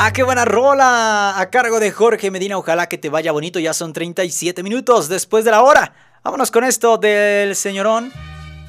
Ah, 0.00 0.12
qué 0.12 0.22
buena 0.22 0.44
rola 0.44 1.40
a 1.40 1.50
cargo 1.50 1.80
de 1.80 1.90
Jorge 1.90 2.30
Medina. 2.30 2.56
Ojalá 2.56 2.88
que 2.88 2.98
te 2.98 3.08
vaya 3.08 3.32
bonito. 3.32 3.58
Ya 3.58 3.74
son 3.74 3.92
37 3.92 4.62
minutos 4.62 5.08
después 5.08 5.44
de 5.44 5.50
la 5.50 5.60
hora. 5.60 5.92
Vámonos 6.22 6.52
con 6.52 6.62
esto 6.62 6.98
del 6.98 7.56
señorón. 7.56 8.12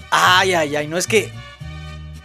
Ay, 0.10 0.56
ay, 0.56 0.76
ay. 0.76 0.88
No 0.88 0.98
es 0.98 1.06
que 1.06 1.32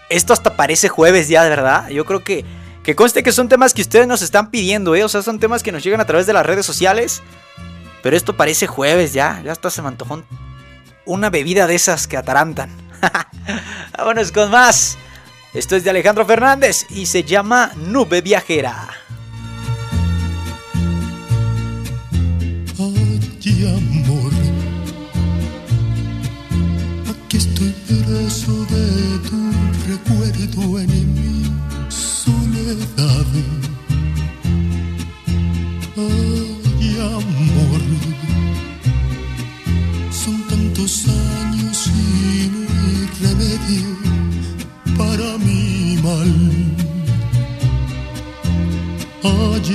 esto 0.08 0.32
hasta 0.32 0.56
parece 0.56 0.88
jueves 0.88 1.28
ya, 1.28 1.44
de 1.44 1.50
verdad. 1.50 1.90
Yo 1.90 2.06
creo 2.06 2.24
que 2.24 2.46
que 2.82 2.96
conste 2.96 3.22
que 3.22 3.32
son 3.32 3.50
temas 3.50 3.74
que 3.74 3.82
ustedes 3.82 4.06
nos 4.06 4.22
están 4.22 4.50
pidiendo, 4.50 4.94
¿eh? 4.94 5.04
O 5.04 5.08
sea, 5.10 5.20
son 5.20 5.38
temas 5.38 5.62
que 5.62 5.70
nos 5.70 5.84
llegan 5.84 6.00
a 6.00 6.06
través 6.06 6.26
de 6.26 6.32
las 6.32 6.46
redes 6.46 6.64
sociales. 6.64 7.22
Pero 8.02 8.16
esto 8.16 8.38
parece 8.38 8.66
jueves 8.66 9.12
ya. 9.12 9.42
Ya 9.44 9.52
hasta 9.52 9.68
se 9.68 9.82
me 9.82 9.90
una 11.04 11.28
bebida 11.28 11.66
de 11.66 11.74
esas 11.74 12.06
que 12.06 12.16
atarantan. 12.16 12.70
Vámonos 13.98 14.32
con 14.32 14.50
más. 14.50 14.96
Esto 15.54 15.76
es 15.76 15.84
de 15.84 15.90
Alejandro 15.90 16.26
Fernández 16.26 16.84
y 16.90 17.06
se 17.06 17.22
llama 17.22 17.70
Nube 17.76 18.22
Viajera. 18.22 18.88
Ay, 22.76 23.76
amor, 23.76 24.32
aquí 27.08 27.36
estoy 27.36 27.72
preso 27.86 28.64
de 28.64 29.18
tu 29.28 29.52
recuerdo 29.86 30.80
en 30.80 31.14
mi 31.14 31.44
soledad. 31.88 33.26
Ay, 35.96 36.96
amor, 36.98 37.80
son 40.10 40.42
tantos 40.48 41.04
años 41.06 41.86
y 41.86 42.50
no 42.50 42.58
hay 42.58 43.08
remedio 43.22 44.03
mal. 46.04 46.32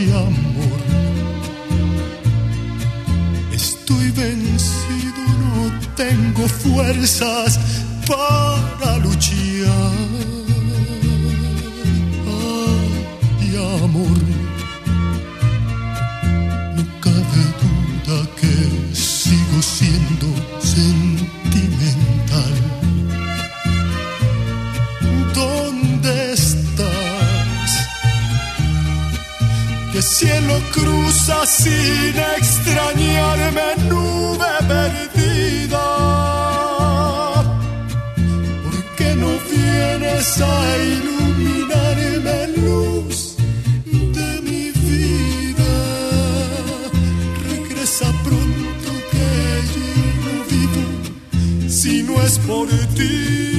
Amor. 0.09 0.80
Estoy 3.53 4.11
vencido, 4.11 5.21
no 5.41 5.61
tengo 5.95 6.47
fuerzas 6.47 7.59
para 8.07 8.97
luchar. 8.99 9.93
Ay, 12.27 13.49
amor, 13.84 14.19
no 16.75 16.84
cabe 17.05 17.43
duda 17.63 18.17
que 18.39 18.55
sigo 18.95 19.57
siendo 19.61 20.27
sentimental. 20.59 22.55
¿Dónde 25.34 25.78
estás? 26.06 27.72
Que 29.91 30.02
cielo 30.02 30.60
cruza 30.72 31.45
sin 31.45 32.16
extrañarme, 32.38 33.68
nube 33.89 34.52
perdida. 34.68 35.86
¿Por 38.64 38.78
qué 38.97 39.16
no 39.16 39.32
vienes 39.52 40.41
a 40.41 40.78
iluminarme, 40.93 42.38
luz 42.58 43.36
de 43.91 44.41
mi 44.47 44.72
vida? 44.72 45.74
Regresa 47.50 48.06
pronto 48.24 48.89
que 49.12 49.30
yo 49.74 49.89
no 50.24 50.34
vivo 50.52 50.84
si 51.70 52.04
no 52.04 52.22
es 52.22 52.38
por 52.39 52.68
ti. 52.95 53.59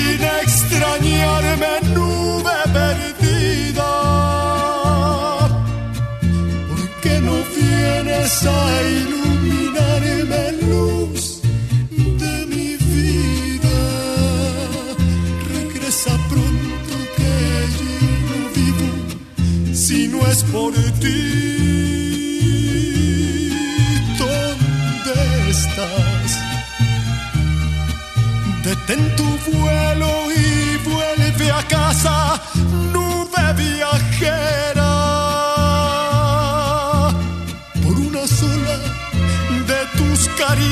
cruza 0.00 0.39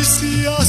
caricias 0.08 0.48
todo 0.48 0.67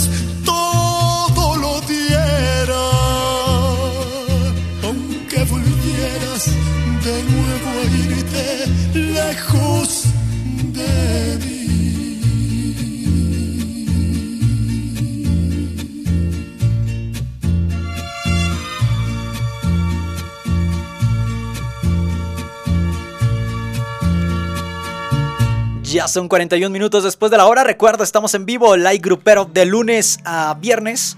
son 26.12 26.28
41 26.28 26.72
minutos 26.72 27.03
después 27.03 27.32
de 27.32 27.38
la 27.38 27.45
hora. 27.45 27.64
Recuerda, 27.64 28.03
estamos 28.03 28.34
en 28.34 28.45
vivo, 28.45 28.76
Live 28.76 28.99
Grupero, 28.99 29.45
de 29.45 29.66
lunes 29.66 30.20
a 30.26 30.55
viernes, 30.60 31.18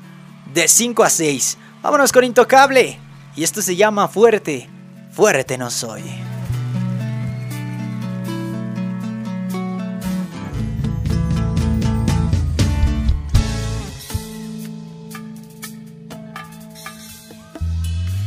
de 0.53 0.67
5 0.67 1.03
a 1.03 1.09
6. 1.09 1.57
Vámonos 1.81 2.11
con 2.11 2.23
Intocable. 2.23 2.99
Y 3.35 3.43
esto 3.43 3.61
se 3.61 3.75
llama 3.75 4.07
Fuerte. 4.07 4.69
Fuerte 5.11 5.57
no 5.57 5.69
soy. 5.69 6.03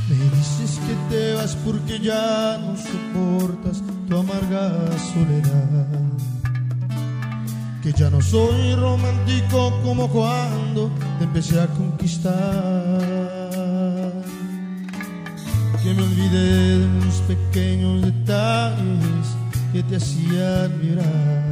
Me 0.08 0.16
dices 0.36 0.80
que 0.86 1.14
te 1.14 1.34
vas 1.34 1.56
porque 1.64 1.98
ya 2.00 2.58
no 2.58 2.76
soportas 2.76 3.82
tu 4.08 4.16
amarga 4.16 4.90
soledad. 5.12 6.33
Que 7.84 7.92
ya 7.92 8.08
no 8.08 8.22
soy 8.22 8.74
romántico 8.76 9.78
como 9.84 10.08
cuando 10.08 10.90
te 11.18 11.24
empecé 11.24 11.60
a 11.60 11.66
conquistar. 11.66 12.32
Que 15.82 15.92
me 15.92 16.02
olvidé 16.02 16.78
de 16.78 17.04
los 17.04 17.16
pequeños 17.28 18.00
detalles 18.00 19.36
que 19.70 19.82
te 19.82 19.96
hacían 19.96 20.80
mirar. 20.80 21.50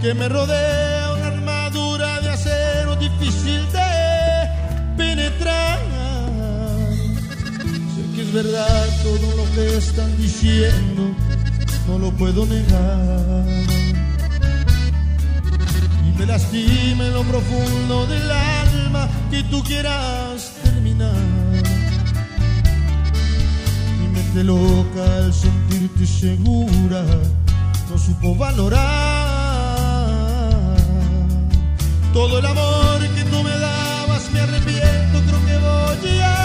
Que 0.00 0.14
me 0.14 0.30
rodea 0.30 1.12
una 1.18 1.26
armadura 1.26 2.22
de 2.22 2.30
acero 2.30 2.96
difícil 2.96 3.60
de 3.70 4.48
penetrar. 4.96 5.78
Sé 7.94 8.16
que 8.16 8.22
es 8.22 8.32
verdad 8.32 8.86
todo 9.02 9.36
lo 9.36 9.44
que 9.54 9.76
están 9.76 10.16
diciendo, 10.16 11.14
no 11.90 11.98
lo 11.98 12.10
puedo 12.12 12.46
negar. 12.46 13.44
Y 16.06 16.18
me 16.18 16.26
lastima 16.26 17.06
en 17.06 17.14
lo 17.14 17.22
profundo 17.24 18.06
del 18.06 18.30
alma 18.30 19.08
que 19.30 19.42
tú 19.44 19.62
quieras 19.64 20.52
terminar. 20.62 21.12
Mi 24.00 24.08
mente 24.08 24.44
loca 24.44 25.02
al 25.16 25.32
sentirte 25.34 26.06
segura 26.06 27.02
no 27.90 27.98
supo 27.98 28.36
valorar 28.36 28.80
todo 32.12 32.38
el 32.38 32.46
amor 32.46 33.00
que 33.16 33.24
tú 33.24 33.42
me 33.42 33.56
dabas. 33.58 34.30
Me 34.32 34.40
arrepiento, 34.40 35.16
creo 35.26 35.40
que 35.46 35.56
voy 35.58 36.18
a 36.20 36.39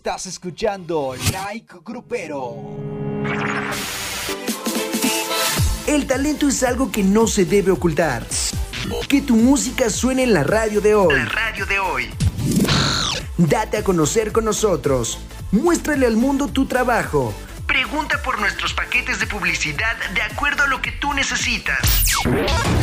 Estás 0.00 0.24
escuchando 0.24 1.14
Like 1.30 1.74
Grupero. 1.84 2.56
El 5.86 6.06
talento 6.06 6.48
es 6.48 6.62
algo 6.62 6.90
que 6.90 7.02
no 7.02 7.26
se 7.26 7.44
debe 7.44 7.70
ocultar. 7.70 8.26
Que 9.10 9.20
tu 9.20 9.36
música 9.36 9.90
suene 9.90 10.22
en 10.22 10.32
la 10.32 10.42
radio 10.42 10.80
de 10.80 10.94
hoy. 10.94 11.14
La 11.14 11.26
radio 11.26 11.66
de 11.66 11.78
hoy. 11.78 12.10
Date 13.36 13.76
a 13.76 13.84
conocer 13.84 14.32
con 14.32 14.46
nosotros. 14.46 15.18
Muéstrale 15.52 16.06
al 16.06 16.16
mundo 16.16 16.48
tu 16.48 16.64
trabajo. 16.64 17.34
Pregunta 17.90 18.22
por 18.22 18.38
nuestros 18.38 18.72
paquetes 18.72 19.18
de 19.18 19.26
publicidad 19.26 19.96
de 20.14 20.22
acuerdo 20.22 20.62
a 20.62 20.68
lo 20.68 20.80
que 20.80 20.92
tú 20.92 21.12
necesitas. 21.12 21.80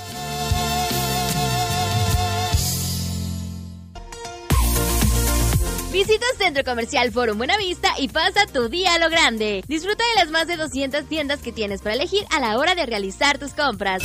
Visita 5.91 6.25
Centro 6.37 6.63
Comercial 6.63 7.11
Forum 7.11 7.37
Buenavista 7.37 7.89
y 7.97 8.07
pasa 8.09 8.45
tu 8.51 8.67
día 8.69 8.95
a 8.95 8.99
lo 8.99 9.09
grande. 9.09 9.63
Disfruta 9.67 10.03
de 10.09 10.21
las 10.21 10.29
más 10.31 10.47
de 10.47 10.57
200 10.57 11.07
tiendas 11.07 11.39
que 11.41 11.51
tienes 11.51 11.81
para 11.81 11.95
elegir 11.95 12.23
a 12.29 12.39
la 12.39 12.57
hora 12.57 12.75
de 12.75 12.85
realizar 12.85 13.37
tus 13.37 13.53
compras. 13.53 14.03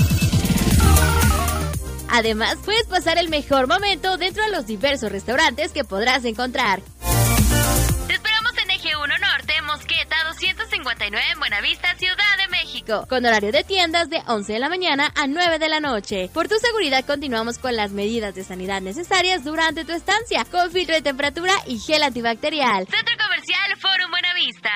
Además, 2.14 2.58
puedes 2.62 2.84
pasar 2.84 3.16
el 3.16 3.30
mejor 3.30 3.66
momento 3.68 4.18
dentro 4.18 4.44
de 4.44 4.50
los 4.50 4.66
diversos 4.66 5.10
restaurantes 5.10 5.72
que 5.72 5.82
podrás 5.82 6.26
encontrar. 6.26 6.82
Te 8.06 8.12
esperamos 8.12 8.52
en 8.62 8.70
Eje 8.70 8.94
1 8.94 9.06
Norte, 9.06 9.54
Mosqueta 9.62 10.16
259 10.28 11.24
en 11.32 11.38
Buenavista, 11.38 11.94
Ciudad 11.96 12.36
de 12.36 12.48
México, 12.48 13.06
con 13.08 13.24
horario 13.24 13.50
de 13.50 13.64
tiendas 13.64 14.10
de 14.10 14.20
11 14.26 14.52
de 14.52 14.58
la 14.58 14.68
mañana 14.68 15.10
a 15.16 15.26
9 15.26 15.58
de 15.58 15.68
la 15.70 15.80
noche. 15.80 16.28
Por 16.34 16.48
tu 16.48 16.58
seguridad 16.58 17.02
continuamos 17.06 17.56
con 17.56 17.76
las 17.76 17.92
medidas 17.92 18.34
de 18.34 18.44
sanidad 18.44 18.82
necesarias 18.82 19.42
durante 19.42 19.86
tu 19.86 19.92
estancia, 19.92 20.44
con 20.44 20.70
filtro 20.70 20.94
de 20.94 21.00
temperatura 21.00 21.54
y 21.66 21.78
gel 21.78 22.02
antibacterial. 22.02 22.86
Centro 22.88 23.14
Comercial 23.16 23.78
Forum 23.80 24.10
Buenavista. 24.10 24.70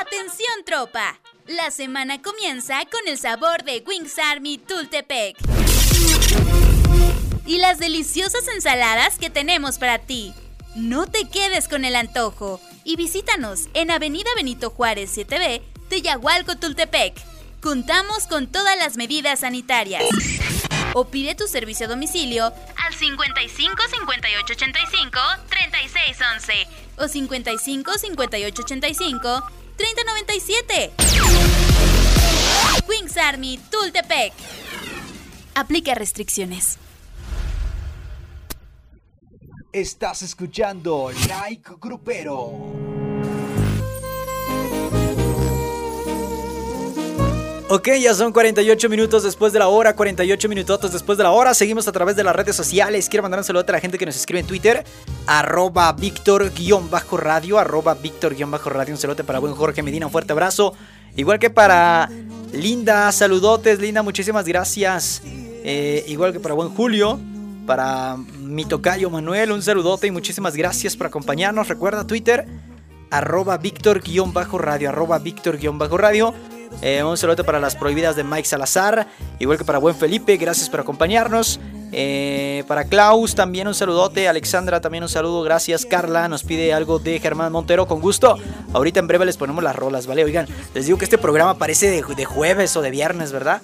Atención 0.00 0.64
tropa, 0.64 1.18
la 1.48 1.70
semana 1.70 2.20
comienza 2.20 2.84
con 2.86 3.06
el 3.06 3.18
sabor 3.18 3.62
de 3.62 3.82
Wings 3.86 4.18
Army 4.18 4.58
Tultepec. 4.58 5.36
Y 7.46 7.58
las 7.58 7.78
deliciosas 7.78 8.48
ensaladas 8.48 9.18
que 9.18 9.30
tenemos 9.30 9.78
para 9.78 9.98
ti. 9.98 10.34
No 10.74 11.06
te 11.06 11.28
quedes 11.28 11.68
con 11.68 11.84
el 11.84 11.96
antojo 11.96 12.60
y 12.84 12.96
visítanos 12.96 13.68
en 13.74 13.90
Avenida 13.90 14.28
Benito 14.34 14.70
Juárez 14.70 15.16
7B, 15.16 15.62
Teyahualco, 15.88 16.56
Tultepec. 16.56 17.14
Contamos 17.60 18.26
con 18.26 18.48
todas 18.48 18.76
las 18.76 18.96
medidas 18.96 19.40
sanitarias. 19.40 20.04
O 20.94 21.04
pide 21.06 21.34
tu 21.34 21.46
servicio 21.46 21.86
a 21.86 21.90
domicilio 21.90 22.52
al 22.84 22.94
55 22.94 23.76
58 23.90 24.52
85 24.52 25.18
36 25.48 26.18
11 26.34 26.68
o 26.98 27.08
55 27.08 27.98
58 27.98 28.62
85 28.62 29.65
3097. 29.76 30.92
Wings 32.88 33.16
Army 33.16 33.58
Tultepec. 33.70 34.32
Aplica 35.54 35.94
restricciones. 35.94 36.78
Estás 39.72 40.22
escuchando 40.22 41.10
Like 41.28 41.74
Grupero. 41.78 42.85
Ok, 47.68 47.88
ya 48.00 48.14
son 48.14 48.32
48 48.32 48.88
minutos 48.88 49.24
después 49.24 49.52
de 49.52 49.58
la 49.58 49.66
hora, 49.66 49.96
48 49.96 50.48
minutos 50.48 50.92
después 50.92 51.18
de 51.18 51.24
la 51.24 51.32
hora. 51.32 51.52
Seguimos 51.52 51.88
a 51.88 51.92
través 51.92 52.14
de 52.14 52.22
las 52.22 52.36
redes 52.36 52.54
sociales. 52.54 53.08
Quiero 53.08 53.24
mandar 53.24 53.40
un 53.40 53.44
saludo 53.44 53.64
a 53.66 53.72
la 53.72 53.80
gente 53.80 53.98
que 53.98 54.06
nos 54.06 54.14
escribe 54.14 54.38
en 54.38 54.46
Twitter. 54.46 54.84
Arroba 55.26 55.92
Víctor-radio, 55.92 57.58
arroba 57.58 57.94
Víctor-radio. 57.94 58.94
Un 58.94 59.00
saludo 59.00 59.24
para 59.24 59.40
buen 59.40 59.52
Jorge 59.54 59.82
Medina, 59.82 60.06
un 60.06 60.12
fuerte 60.12 60.30
abrazo. 60.30 60.74
Igual 61.16 61.40
que 61.40 61.50
para 61.50 62.08
Linda, 62.52 63.10
saludotes, 63.10 63.80
Linda, 63.80 64.04
muchísimas 64.04 64.46
gracias. 64.46 65.22
Eh, 65.24 66.04
igual 66.06 66.32
que 66.32 66.38
para 66.38 66.54
buen 66.54 66.68
Julio, 66.68 67.18
para 67.66 68.16
mi 68.16 68.64
tocayo 68.64 69.10
Manuel, 69.10 69.50
un 69.50 69.60
saludote 69.60 70.06
y 70.06 70.12
muchísimas 70.12 70.54
gracias 70.54 70.96
por 70.96 71.08
acompañarnos. 71.08 71.66
Recuerda 71.66 72.06
Twitter, 72.06 72.46
arroba 73.10 73.58
Víctor-radio, 73.58 74.88
arroba 74.88 75.18
Víctor-radio. 75.18 76.32
Eh, 76.82 77.02
un 77.02 77.16
saludo 77.16 77.44
para 77.44 77.60
las 77.60 77.76
prohibidas 77.76 78.16
de 78.16 78.24
Mike 78.24 78.48
Salazar. 78.48 79.06
Igual 79.38 79.58
que 79.58 79.64
para 79.64 79.78
Buen 79.78 79.94
Felipe, 79.94 80.36
gracias 80.36 80.68
por 80.68 80.80
acompañarnos. 80.80 81.60
Eh, 81.92 82.64
para 82.66 82.84
Klaus 82.84 83.34
también 83.34 83.68
un 83.68 83.74
saludote. 83.74 84.28
Alexandra 84.28 84.80
también 84.80 85.02
un 85.02 85.08
saludo. 85.08 85.42
Gracias. 85.42 85.86
Carla 85.86 86.28
nos 86.28 86.42
pide 86.42 86.72
algo 86.72 86.98
de 86.98 87.18
Germán 87.20 87.52
Montero 87.52 87.86
con 87.86 88.00
gusto. 88.00 88.36
Ahorita 88.72 89.00
en 89.00 89.06
breve 89.06 89.24
les 89.24 89.36
ponemos 89.36 89.62
las 89.62 89.76
rolas, 89.76 90.06
¿vale? 90.06 90.24
Oigan, 90.24 90.46
les 90.74 90.86
digo 90.86 90.98
que 90.98 91.04
este 91.04 91.18
programa 91.18 91.58
parece 91.58 91.90
de, 91.90 92.24
jueves 92.24 92.76
o 92.76 92.82
de 92.82 92.90
viernes, 92.90 93.32
¿verdad? 93.32 93.62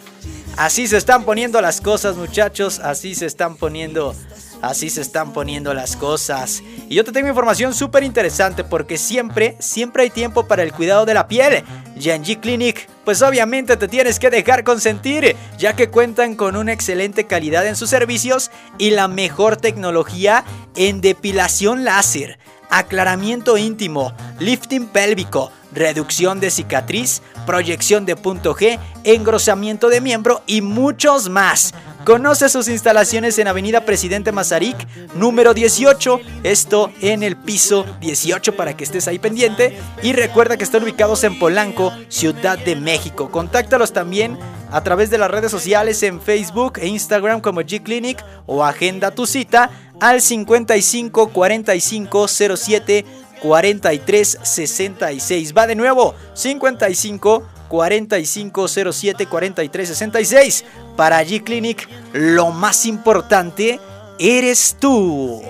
Así 0.57 0.87
se 0.87 0.97
están 0.97 1.25
poniendo 1.25 1.61
las 1.61 1.81
cosas, 1.81 2.17
muchachos. 2.17 2.79
Así 2.79 3.15
se 3.15 3.27
están 3.27 3.57
poniendo 3.57 4.15
Así 4.63 4.91
se 4.91 5.01
están 5.01 5.33
poniendo 5.33 5.75
las 5.75 5.97
cosas. 5.97 6.63
Y 6.89 6.95
yo 6.95 7.03
te 7.03 7.11
tengo 7.11 7.29
información 7.29 7.75
súper 7.75 8.05
interesante 8.05 8.63
porque 8.63 8.97
siempre, 8.97 9.57
siempre 9.59 10.05
hay 10.05 10.11
tiempo 10.11 10.47
para 10.47 10.63
el 10.63 10.73
cuidado 10.73 11.05
de 11.05 11.15
la 11.15 11.27
piel. 11.27 11.65
G 11.97 12.41
Clinic, 12.41 12.89
pues 13.05 13.23
obviamente 13.23 13.77
te 13.77 13.89
tienes 13.89 14.19
que 14.19 14.31
dejar 14.31 14.65
consentir, 14.65 15.37
ya 15.59 15.75
que 15.75 15.89
cuentan 15.89 16.35
con 16.35 16.57
una 16.57 16.73
excelente 16.73 17.27
calidad 17.27 17.67
en 17.67 17.77
sus 17.77 17.91
servicios 17.91 18.51
y 18.79 18.91
la 18.91 19.09
mejor 19.09 19.57
tecnología 19.57 20.45
en 20.77 21.01
depilación 21.01 21.85
láser, 21.85 22.39
aclaramiento 22.71 23.59
íntimo, 23.59 24.13
lifting 24.39 24.87
pélvico, 24.87 25.53
reducción 25.73 26.41
de 26.41 26.51
cicatriz, 26.51 27.23
proyección 27.47 28.05
de 28.07 28.17
punto 28.17 28.55
G, 28.55 28.79
engrosamiento 29.05 29.89
de 29.89 30.01
miembro 30.01 30.43
y 30.47 30.61
muchos 30.61 31.29
más. 31.29 31.75
Conoce 32.05 32.49
sus 32.49 32.67
instalaciones 32.67 33.39
en 33.39 33.47
Avenida 33.47 33.85
Presidente 33.85 34.33
Mazarik, 34.33 34.77
número 35.15 35.55
18, 35.55 36.21
esto 36.43 36.91
en 37.01 37.23
el 37.23 37.37
piso 37.37 37.87
18 38.01 38.57
para 38.57 38.77
que 38.77 38.83
estés 38.83 39.07
ahí 39.07 39.21
pendiente. 39.21 39.79
Y 40.03 40.13
recuerda 40.13 40.57
que 40.57 40.65
están 40.65 40.83
ubicados 40.83 41.23
en 41.23 41.39
Polanco, 41.39 41.93
Ciudad 42.09 42.59
de 42.59 42.75
México. 42.75 43.31
Contáctalos 43.31 43.93
también 43.93 44.37
a 44.73 44.83
través 44.83 45.11
de 45.11 45.19
las 45.19 45.31
redes 45.31 45.53
sociales 45.53 46.03
en 46.03 46.21
Facebook 46.21 46.79
e 46.79 46.89
Instagram 46.89 47.41
como 47.41 47.61
G-Clinic 47.61 48.25
o 48.47 48.65
agenda 48.65 49.13
tu 49.13 49.27
cita 49.27 49.71
al 50.01 50.21
55 50.21 51.29
45 51.29 52.27
07 52.57 53.05
43 53.43 54.39
66. 54.43 55.55
Va 55.57 55.67
de 55.67 55.75
nuevo, 55.75 56.15
55 56.35 57.43
4507 57.69 59.27
4366. 59.27 60.65
Para 60.97 61.23
G-Clinic, 61.25 61.89
lo 62.13 62.51
más 62.53 62.87
importante 62.87 63.81
eres 64.19 64.77
tú. 64.79 65.43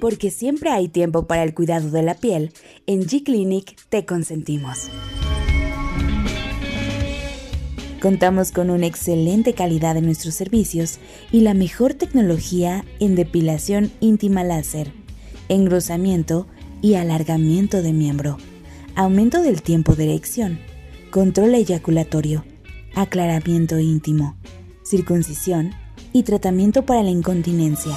Porque 0.00 0.30
siempre 0.30 0.70
hay 0.70 0.88
tiempo 0.88 1.26
para 1.26 1.42
el 1.42 1.54
cuidado 1.54 1.90
de 1.90 2.02
la 2.02 2.14
piel, 2.14 2.52
en 2.86 3.04
G-Clinic 3.06 3.76
te 3.88 4.04
consentimos. 4.04 4.90
Contamos 8.04 8.52
con 8.52 8.68
una 8.68 8.84
excelente 8.84 9.54
calidad 9.54 9.96
en 9.96 10.04
nuestros 10.04 10.34
servicios 10.34 10.98
y 11.32 11.40
la 11.40 11.54
mejor 11.54 11.94
tecnología 11.94 12.84
en 13.00 13.14
depilación 13.14 13.90
íntima 14.00 14.44
láser, 14.44 14.92
engrosamiento 15.48 16.46
y 16.82 16.96
alargamiento 16.96 17.80
de 17.80 17.94
miembro, 17.94 18.36
aumento 18.94 19.40
del 19.40 19.62
tiempo 19.62 19.94
de 19.94 20.04
erección, 20.04 20.58
control 21.10 21.54
eyaculatorio, 21.54 22.44
aclaramiento 22.94 23.78
íntimo, 23.78 24.36
circuncisión 24.84 25.70
y 26.12 26.24
tratamiento 26.24 26.84
para 26.84 27.02
la 27.02 27.08
incontinencia. 27.08 27.96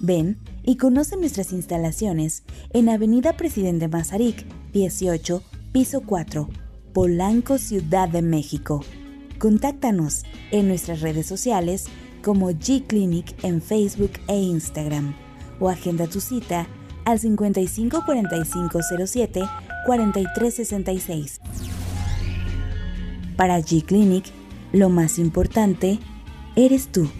Ven 0.00 0.36
y 0.64 0.78
conoce 0.78 1.16
nuestras 1.16 1.52
instalaciones 1.52 2.42
en 2.72 2.88
Avenida 2.88 3.36
Presidente 3.36 3.86
Mazarik, 3.86 4.44
18, 4.72 5.44
piso 5.70 6.00
4, 6.00 6.48
Polanco, 6.94 7.58
Ciudad 7.58 8.08
de 8.08 8.22
México. 8.22 8.84
Contáctanos 9.40 10.22
en 10.52 10.68
nuestras 10.68 11.00
redes 11.00 11.26
sociales 11.26 11.86
como 12.22 12.50
G-Clinic 12.50 13.34
en 13.42 13.60
Facebook 13.60 14.12
e 14.28 14.36
Instagram 14.36 15.12
o 15.58 15.68
agenda 15.68 16.06
tu 16.06 16.20
cita 16.20 16.68
al 17.04 17.18
55 17.18 18.04
45 18.06 18.78
07 19.06 19.42
43 19.86 20.54
66. 20.54 21.40
Para 23.36 23.58
G-Clinic, 23.58 24.26
lo 24.72 24.88
más 24.88 25.18
importante 25.18 25.98
eres 26.54 26.92
tú. 26.92 27.10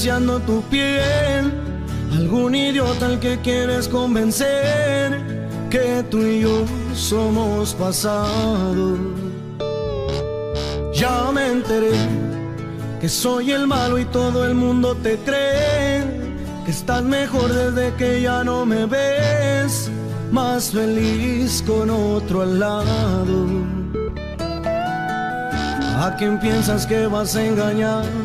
Acariciando 0.00 0.40
tu 0.40 0.62
piel, 0.70 1.52
algún 2.16 2.54
idiota 2.54 3.04
al 3.04 3.20
que 3.20 3.38
quieres 3.40 3.86
convencer 3.86 5.12
que 5.68 6.02
tú 6.10 6.22
y 6.22 6.40
yo 6.40 6.64
somos 6.94 7.74
pasado. 7.74 8.96
Ya 10.94 11.30
me 11.32 11.48
enteré 11.48 11.92
que 12.98 13.10
soy 13.10 13.50
el 13.50 13.66
malo 13.66 13.98
y 13.98 14.06
todo 14.06 14.46
el 14.46 14.54
mundo 14.54 14.94
te 14.94 15.18
cree 15.18 16.02
que 16.64 16.70
estás 16.70 17.02
mejor 17.02 17.52
desde 17.52 17.94
que 17.96 18.22
ya 18.22 18.42
no 18.42 18.64
me 18.64 18.86
ves, 18.86 19.90
más 20.32 20.70
feliz 20.70 21.62
con 21.66 21.90
otro 21.90 22.40
al 22.40 22.58
lado. 22.58 23.46
¿A 25.98 26.16
quién 26.16 26.40
piensas 26.40 26.86
que 26.86 27.06
vas 27.06 27.36
a 27.36 27.44
engañar? 27.44 28.19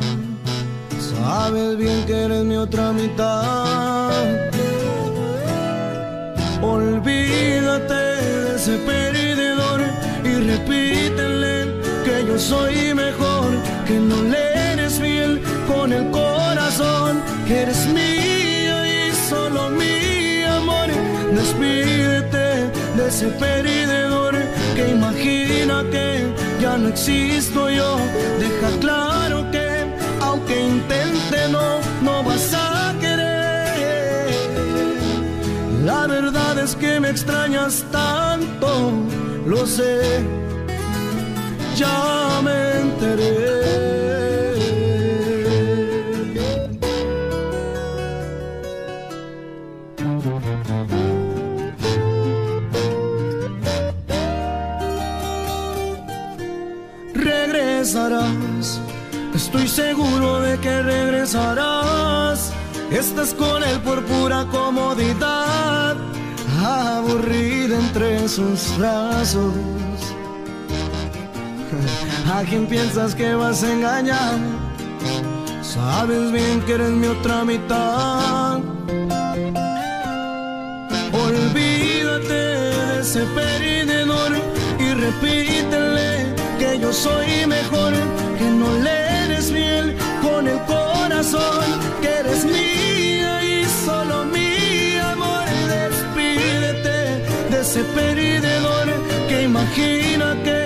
Sabes 1.46 1.78
bien 1.78 2.04
que 2.08 2.24
eres 2.24 2.44
mi 2.44 2.56
otra 2.56 2.92
mitad. 2.92 4.10
Olvídate 6.60 7.94
de 7.94 8.56
ese 8.56 8.78
perdedor 8.80 9.82
y 10.24 10.34
repítele 10.52 11.54
que 12.04 12.26
yo 12.28 12.40
soy 12.40 12.96
mejor, 12.96 13.50
que 13.86 14.00
no 14.00 14.24
le 14.24 14.74
eres 14.74 14.94
fiel 15.00 15.40
con 15.68 15.94
el 15.94 16.10
corazón, 16.10 17.22
que 17.48 17.62
eres 17.62 17.86
mía 17.94 18.78
y 18.88 19.14
solo 19.30 19.70
mi 19.70 20.42
amor. 20.46 20.90
Despídete 21.32 22.48
de 22.98 23.08
ese 23.08 23.28
perdedor 23.28 24.34
que 24.76 24.90
imagina 24.90 25.84
que 25.92 26.26
ya 26.60 26.76
no 26.76 26.88
existo 26.88 27.70
yo. 27.70 27.98
Deja 28.40 28.80
claro 28.80 29.05
que 36.74 37.00
me 37.00 37.10
extrañas 37.12 37.84
tanto, 37.92 38.92
lo 39.46 39.68
sé, 39.68 40.24
ya 41.76 42.42
me 42.42 42.80
enteré. 42.80 43.66
Regresarás 57.14 58.82
Estoy 59.36 59.68
seguro 59.68 60.40
de 60.40 60.58
que 60.60 60.82
regresarás. 60.82 62.54
Estás 62.90 63.34
con 63.34 63.62
él 63.64 63.80
por 63.82 64.02
pura 64.06 64.46
comodidad, 64.50 65.98
aburrida 66.66 67.78
entre 67.78 68.28
sus 68.28 68.78
brazos. 68.78 69.54
¿A 72.34 72.42
quién 72.44 72.66
piensas 72.66 73.14
que 73.14 73.34
vas 73.36 73.64
a 73.64 73.72
engañar? 73.72 74.40
Sabes 75.62 76.32
bien 76.32 76.62
que 76.62 76.74
eres 76.74 76.92
mi 76.92 77.08
otra 77.08 77.46
mitad. 77.46 78.60
Olvídate 81.28 82.34
de 82.34 83.00
ese 83.02 83.22
perdedor 83.40 84.32
y 84.80 84.94
repítele 84.94 86.36
que 86.60 86.80
yo 86.80 86.92
soy 86.92 87.46
mejor, 87.46 87.94
que 88.38 88.46
no 88.46 88.70
le 88.84 89.06
con 90.22 90.48
el 90.48 90.60
corazón, 90.66 91.66
que 92.02 92.10
eres 92.20 92.46
mía 92.46 92.75
ese 97.66 97.84
perdedor 97.96 98.88
que 99.28 99.42
imagina 99.42 100.28
que 100.44 100.60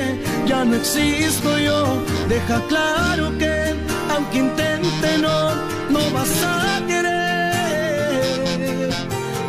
ya 0.46 0.66
no 0.66 0.76
existo 0.76 1.58
yo. 1.58 1.80
Deja 2.28 2.58
claro 2.68 3.26
que 3.38 3.56
aunque 4.14 4.38
intente 4.40 5.10
no, 5.26 5.40
no 5.96 6.02
vas 6.12 6.36
a 6.44 6.82
querer. 6.90 8.20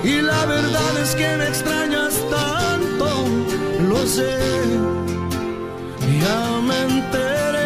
Y 0.04 0.22
la 0.30 0.42
verdad 0.46 0.92
es 1.02 1.10
que 1.16 1.28
me 1.38 1.46
extrañas 1.48 2.14
tanto, 2.38 3.08
lo 3.90 4.00
sé, 4.06 4.38
ya 6.22 6.40
me 6.68 6.78
enteré. 6.92 7.59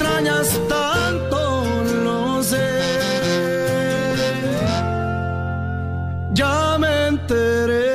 Extrañas 0.00 0.58
tanto, 0.66 1.84
lo 2.02 2.42
sé. 2.42 2.80
Ya 6.32 6.78
me 6.78 7.08
enteré. 7.08 7.90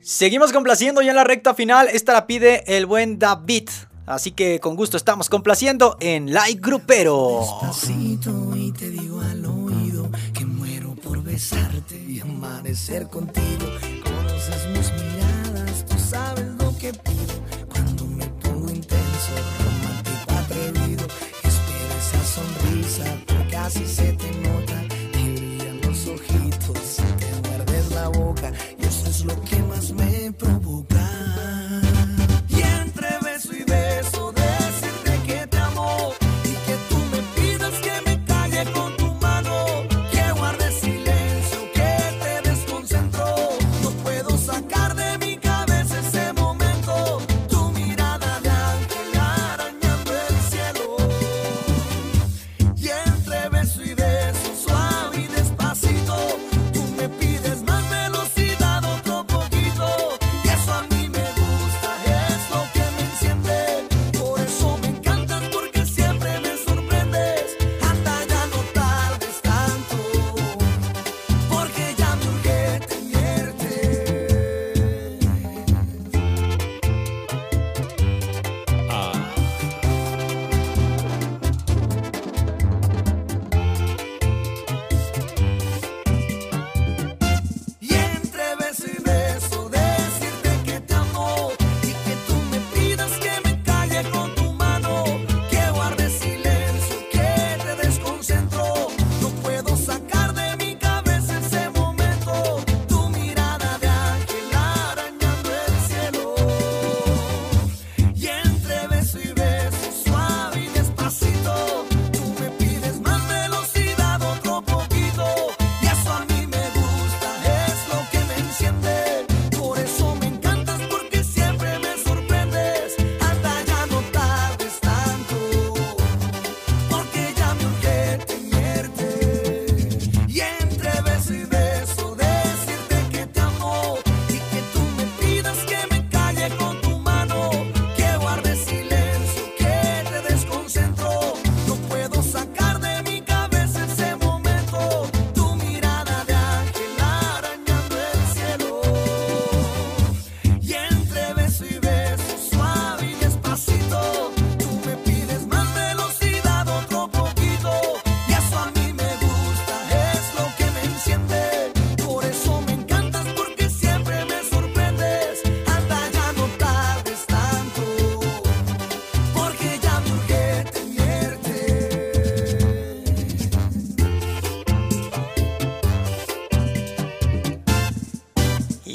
Seguimos 0.00 0.52
complaciendo 0.52 1.00
ya 1.00 1.10
en 1.10 1.16
la 1.16 1.24
recta 1.24 1.54
final. 1.54 1.88
Esta 1.88 2.12
la 2.12 2.26
pide 2.26 2.76
el 2.76 2.84
buen 2.84 3.18
David. 3.18 3.70
Así 4.06 4.32
que 4.32 4.60
con 4.60 4.76
gusto 4.76 4.98
estamos 4.98 5.30
complaciendo 5.30 5.96
en 6.00 6.34
Like 6.34 6.60
Grupero. 6.60 7.40
Despacito 7.62 8.54
y 8.54 8.70
te 8.72 8.90
digo 8.90 9.22
al 9.22 9.46
oído 9.46 10.10
que 10.34 10.44
muero 10.44 10.94
por 10.96 11.22
besarte 11.22 11.96
y 12.06 12.20
amanecer 12.20 13.08
contigo. 13.08 13.64
Conoces 14.04 14.66
mis 14.76 14.92
miradas, 14.92 15.86
tú 15.86 15.98
sabes 15.98 16.44
lo 16.58 16.76
que 16.76 16.92
pido. 16.92 17.13
Así 23.64 23.86
se. 23.86 24.12
Te 24.12 24.33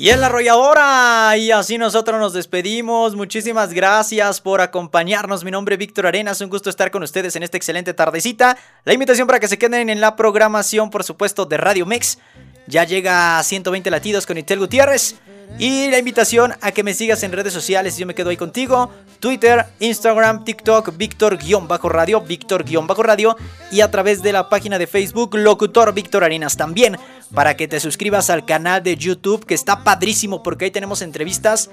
Y 0.10 0.12
en 0.12 0.22
la 0.22 0.26
arrolladora. 0.26 1.38
Y 1.38 1.52
así 1.52 1.78
nosotros 1.78 2.20
nos 2.20 2.34
despedimos. 2.34 3.16
Muchísimas 3.16 3.74
gracias 3.74 4.42
por 4.42 4.60
acompañarnos. 4.60 5.44
Mi 5.44 5.52
nombre 5.52 5.76
es 5.76 5.80
Víctor 5.80 6.08
Arenas. 6.08 6.42
Un 6.42 6.50
gusto 6.50 6.72
estar 6.72 6.90
con 6.90 7.04
ustedes 7.04 7.36
en 7.36 7.44
esta 7.44 7.58
excelente 7.58 7.94
tardecita. 7.94 8.58
La 8.86 8.94
invitación 8.94 9.28
para 9.28 9.40
que 9.40 9.48
se 9.48 9.60
queden 9.60 9.88
en 9.88 10.02
la 10.02 10.16
programación, 10.16 10.90
por 10.90 11.04
supuesto, 11.04 11.46
de 11.46 11.58
Radio 11.58 11.86
Mex. 11.86 12.18
Ya 12.66 12.86
llega 12.86 13.38
a 13.38 13.44
120 13.44 13.92
latidos 13.92 14.26
con 14.26 14.40
Itel 14.40 14.58
Gutiérrez. 14.58 15.14
Y 15.58 15.90
la 15.90 15.98
invitación 15.98 16.54
a 16.62 16.72
que 16.72 16.84
me 16.84 16.94
sigas 16.94 17.24
en 17.24 17.32
redes 17.32 17.54
sociales. 17.54 17.98
Yo 17.98 18.06
me 18.06 18.16
quedo 18.16 18.30
ahí 18.30 18.38
contigo. 18.38 18.92
Twitter, 19.20 19.66
Instagram, 19.80 20.46
TikTok, 20.46 20.96
Víctor-Radio, 20.96 22.22
Víctor-Radio. 22.22 23.36
Y 23.72 23.82
a 23.82 23.92
través 23.92 24.22
de 24.22 24.32
la 24.32 24.48
página 24.48 24.78
de 24.78 24.88
Facebook, 24.88 25.36
Locutor 25.36 25.94
Víctor 25.94 26.24
Arenas 26.24 26.56
también. 26.56 26.98
Para 27.34 27.58
que 27.58 27.68
te 27.68 27.80
suscribas 27.80 28.30
al 28.30 28.46
canal 28.46 28.84
de 28.84 28.96
YouTube, 28.96 29.46
que 29.46 29.56
está 29.56 29.84
padrísimo 29.84 30.44
porque 30.44 30.66
ahí 30.66 30.72
tenemos 30.72 31.02
entrevistas. 31.02 31.70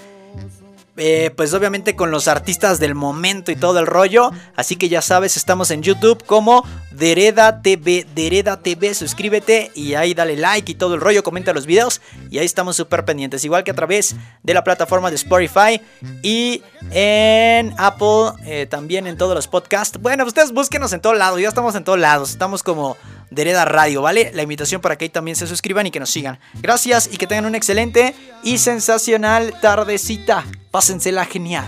Eh, 0.96 1.30
pues 1.36 1.52
obviamente 1.52 1.94
con 1.94 2.10
los 2.10 2.26
artistas 2.28 2.80
del 2.80 2.94
momento 2.94 3.52
y 3.52 3.56
todo 3.56 3.78
el 3.78 3.86
rollo. 3.86 4.30
Así 4.54 4.76
que 4.76 4.88
ya 4.88 5.02
sabes, 5.02 5.36
estamos 5.36 5.70
en 5.70 5.82
YouTube 5.82 6.24
como 6.24 6.64
Dereda 6.90 7.60
TV. 7.60 8.06
Dereda 8.14 8.58
TV, 8.58 8.94
suscríbete 8.94 9.70
y 9.74 9.94
ahí 9.94 10.14
dale 10.14 10.36
like 10.36 10.72
y 10.72 10.74
todo 10.74 10.94
el 10.94 11.00
rollo, 11.00 11.22
comenta 11.22 11.52
los 11.52 11.66
videos. 11.66 12.00
Y 12.30 12.38
ahí 12.38 12.46
estamos 12.46 12.76
súper 12.76 13.04
pendientes. 13.04 13.44
Igual 13.44 13.64
que 13.64 13.70
a 13.70 13.74
través 13.74 14.16
de 14.42 14.54
la 14.54 14.64
plataforma 14.64 15.10
de 15.10 15.16
Spotify 15.16 15.80
y 16.22 16.62
en 16.90 17.74
Apple, 17.78 18.32
eh, 18.46 18.66
también 18.66 19.06
en 19.06 19.18
todos 19.18 19.34
los 19.34 19.48
podcasts. 19.48 19.98
Bueno, 20.00 20.24
ustedes 20.24 20.52
búsquenos 20.52 20.92
en 20.92 21.00
todos 21.00 21.18
lados, 21.18 21.40
ya 21.40 21.48
estamos 21.48 21.74
en 21.74 21.84
todos 21.84 21.98
lados. 21.98 22.30
Estamos 22.30 22.62
como 22.62 22.96
Dereda 23.30 23.64
Radio, 23.64 24.02
¿vale? 24.02 24.30
La 24.34 24.42
invitación 24.42 24.80
para 24.80 24.96
que 24.96 25.04
ahí 25.04 25.08
también 25.10 25.36
se 25.36 25.46
suscriban 25.46 25.86
y 25.86 25.90
que 25.90 26.00
nos 26.00 26.10
sigan. 26.10 26.38
Gracias 26.54 27.10
y 27.12 27.16
que 27.16 27.26
tengan 27.26 27.46
una 27.46 27.56
excelente 27.56 28.14
y 28.42 28.58
sensacional 28.58 29.52
tardecita. 29.60 30.44
Pásensela 30.76 31.24
genial. 31.24 31.64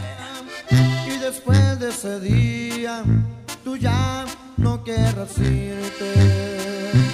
Y 1.06 1.16
después 1.16 1.80
de 1.80 1.88
ese 1.88 2.20
día, 2.20 3.02
tú 3.64 3.78
ya 3.78 4.26
no 4.58 4.84
querrás 4.84 5.38
irte. 5.38 7.07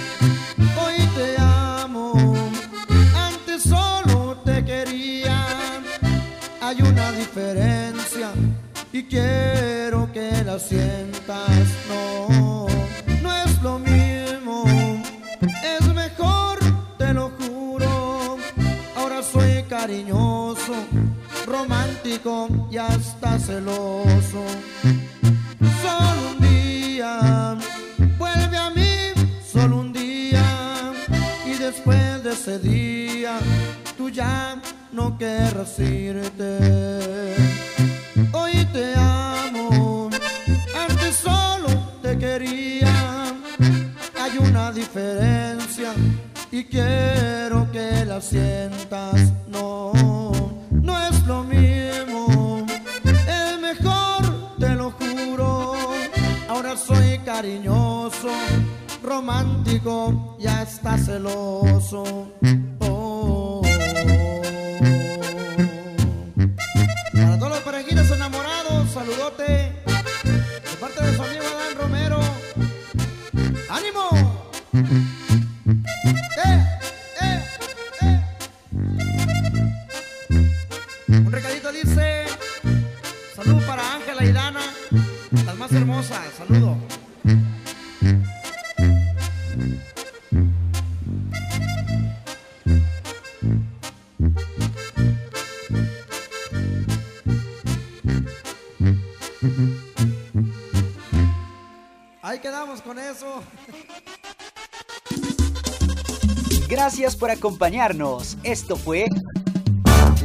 Acompañarnos. 107.45 108.37
Esto 108.41 108.75
fue 108.75 109.05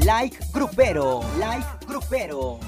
Like 0.07 0.39
Grupero. 0.55 1.21
Like 1.39 1.66
Grupero. 1.87 2.59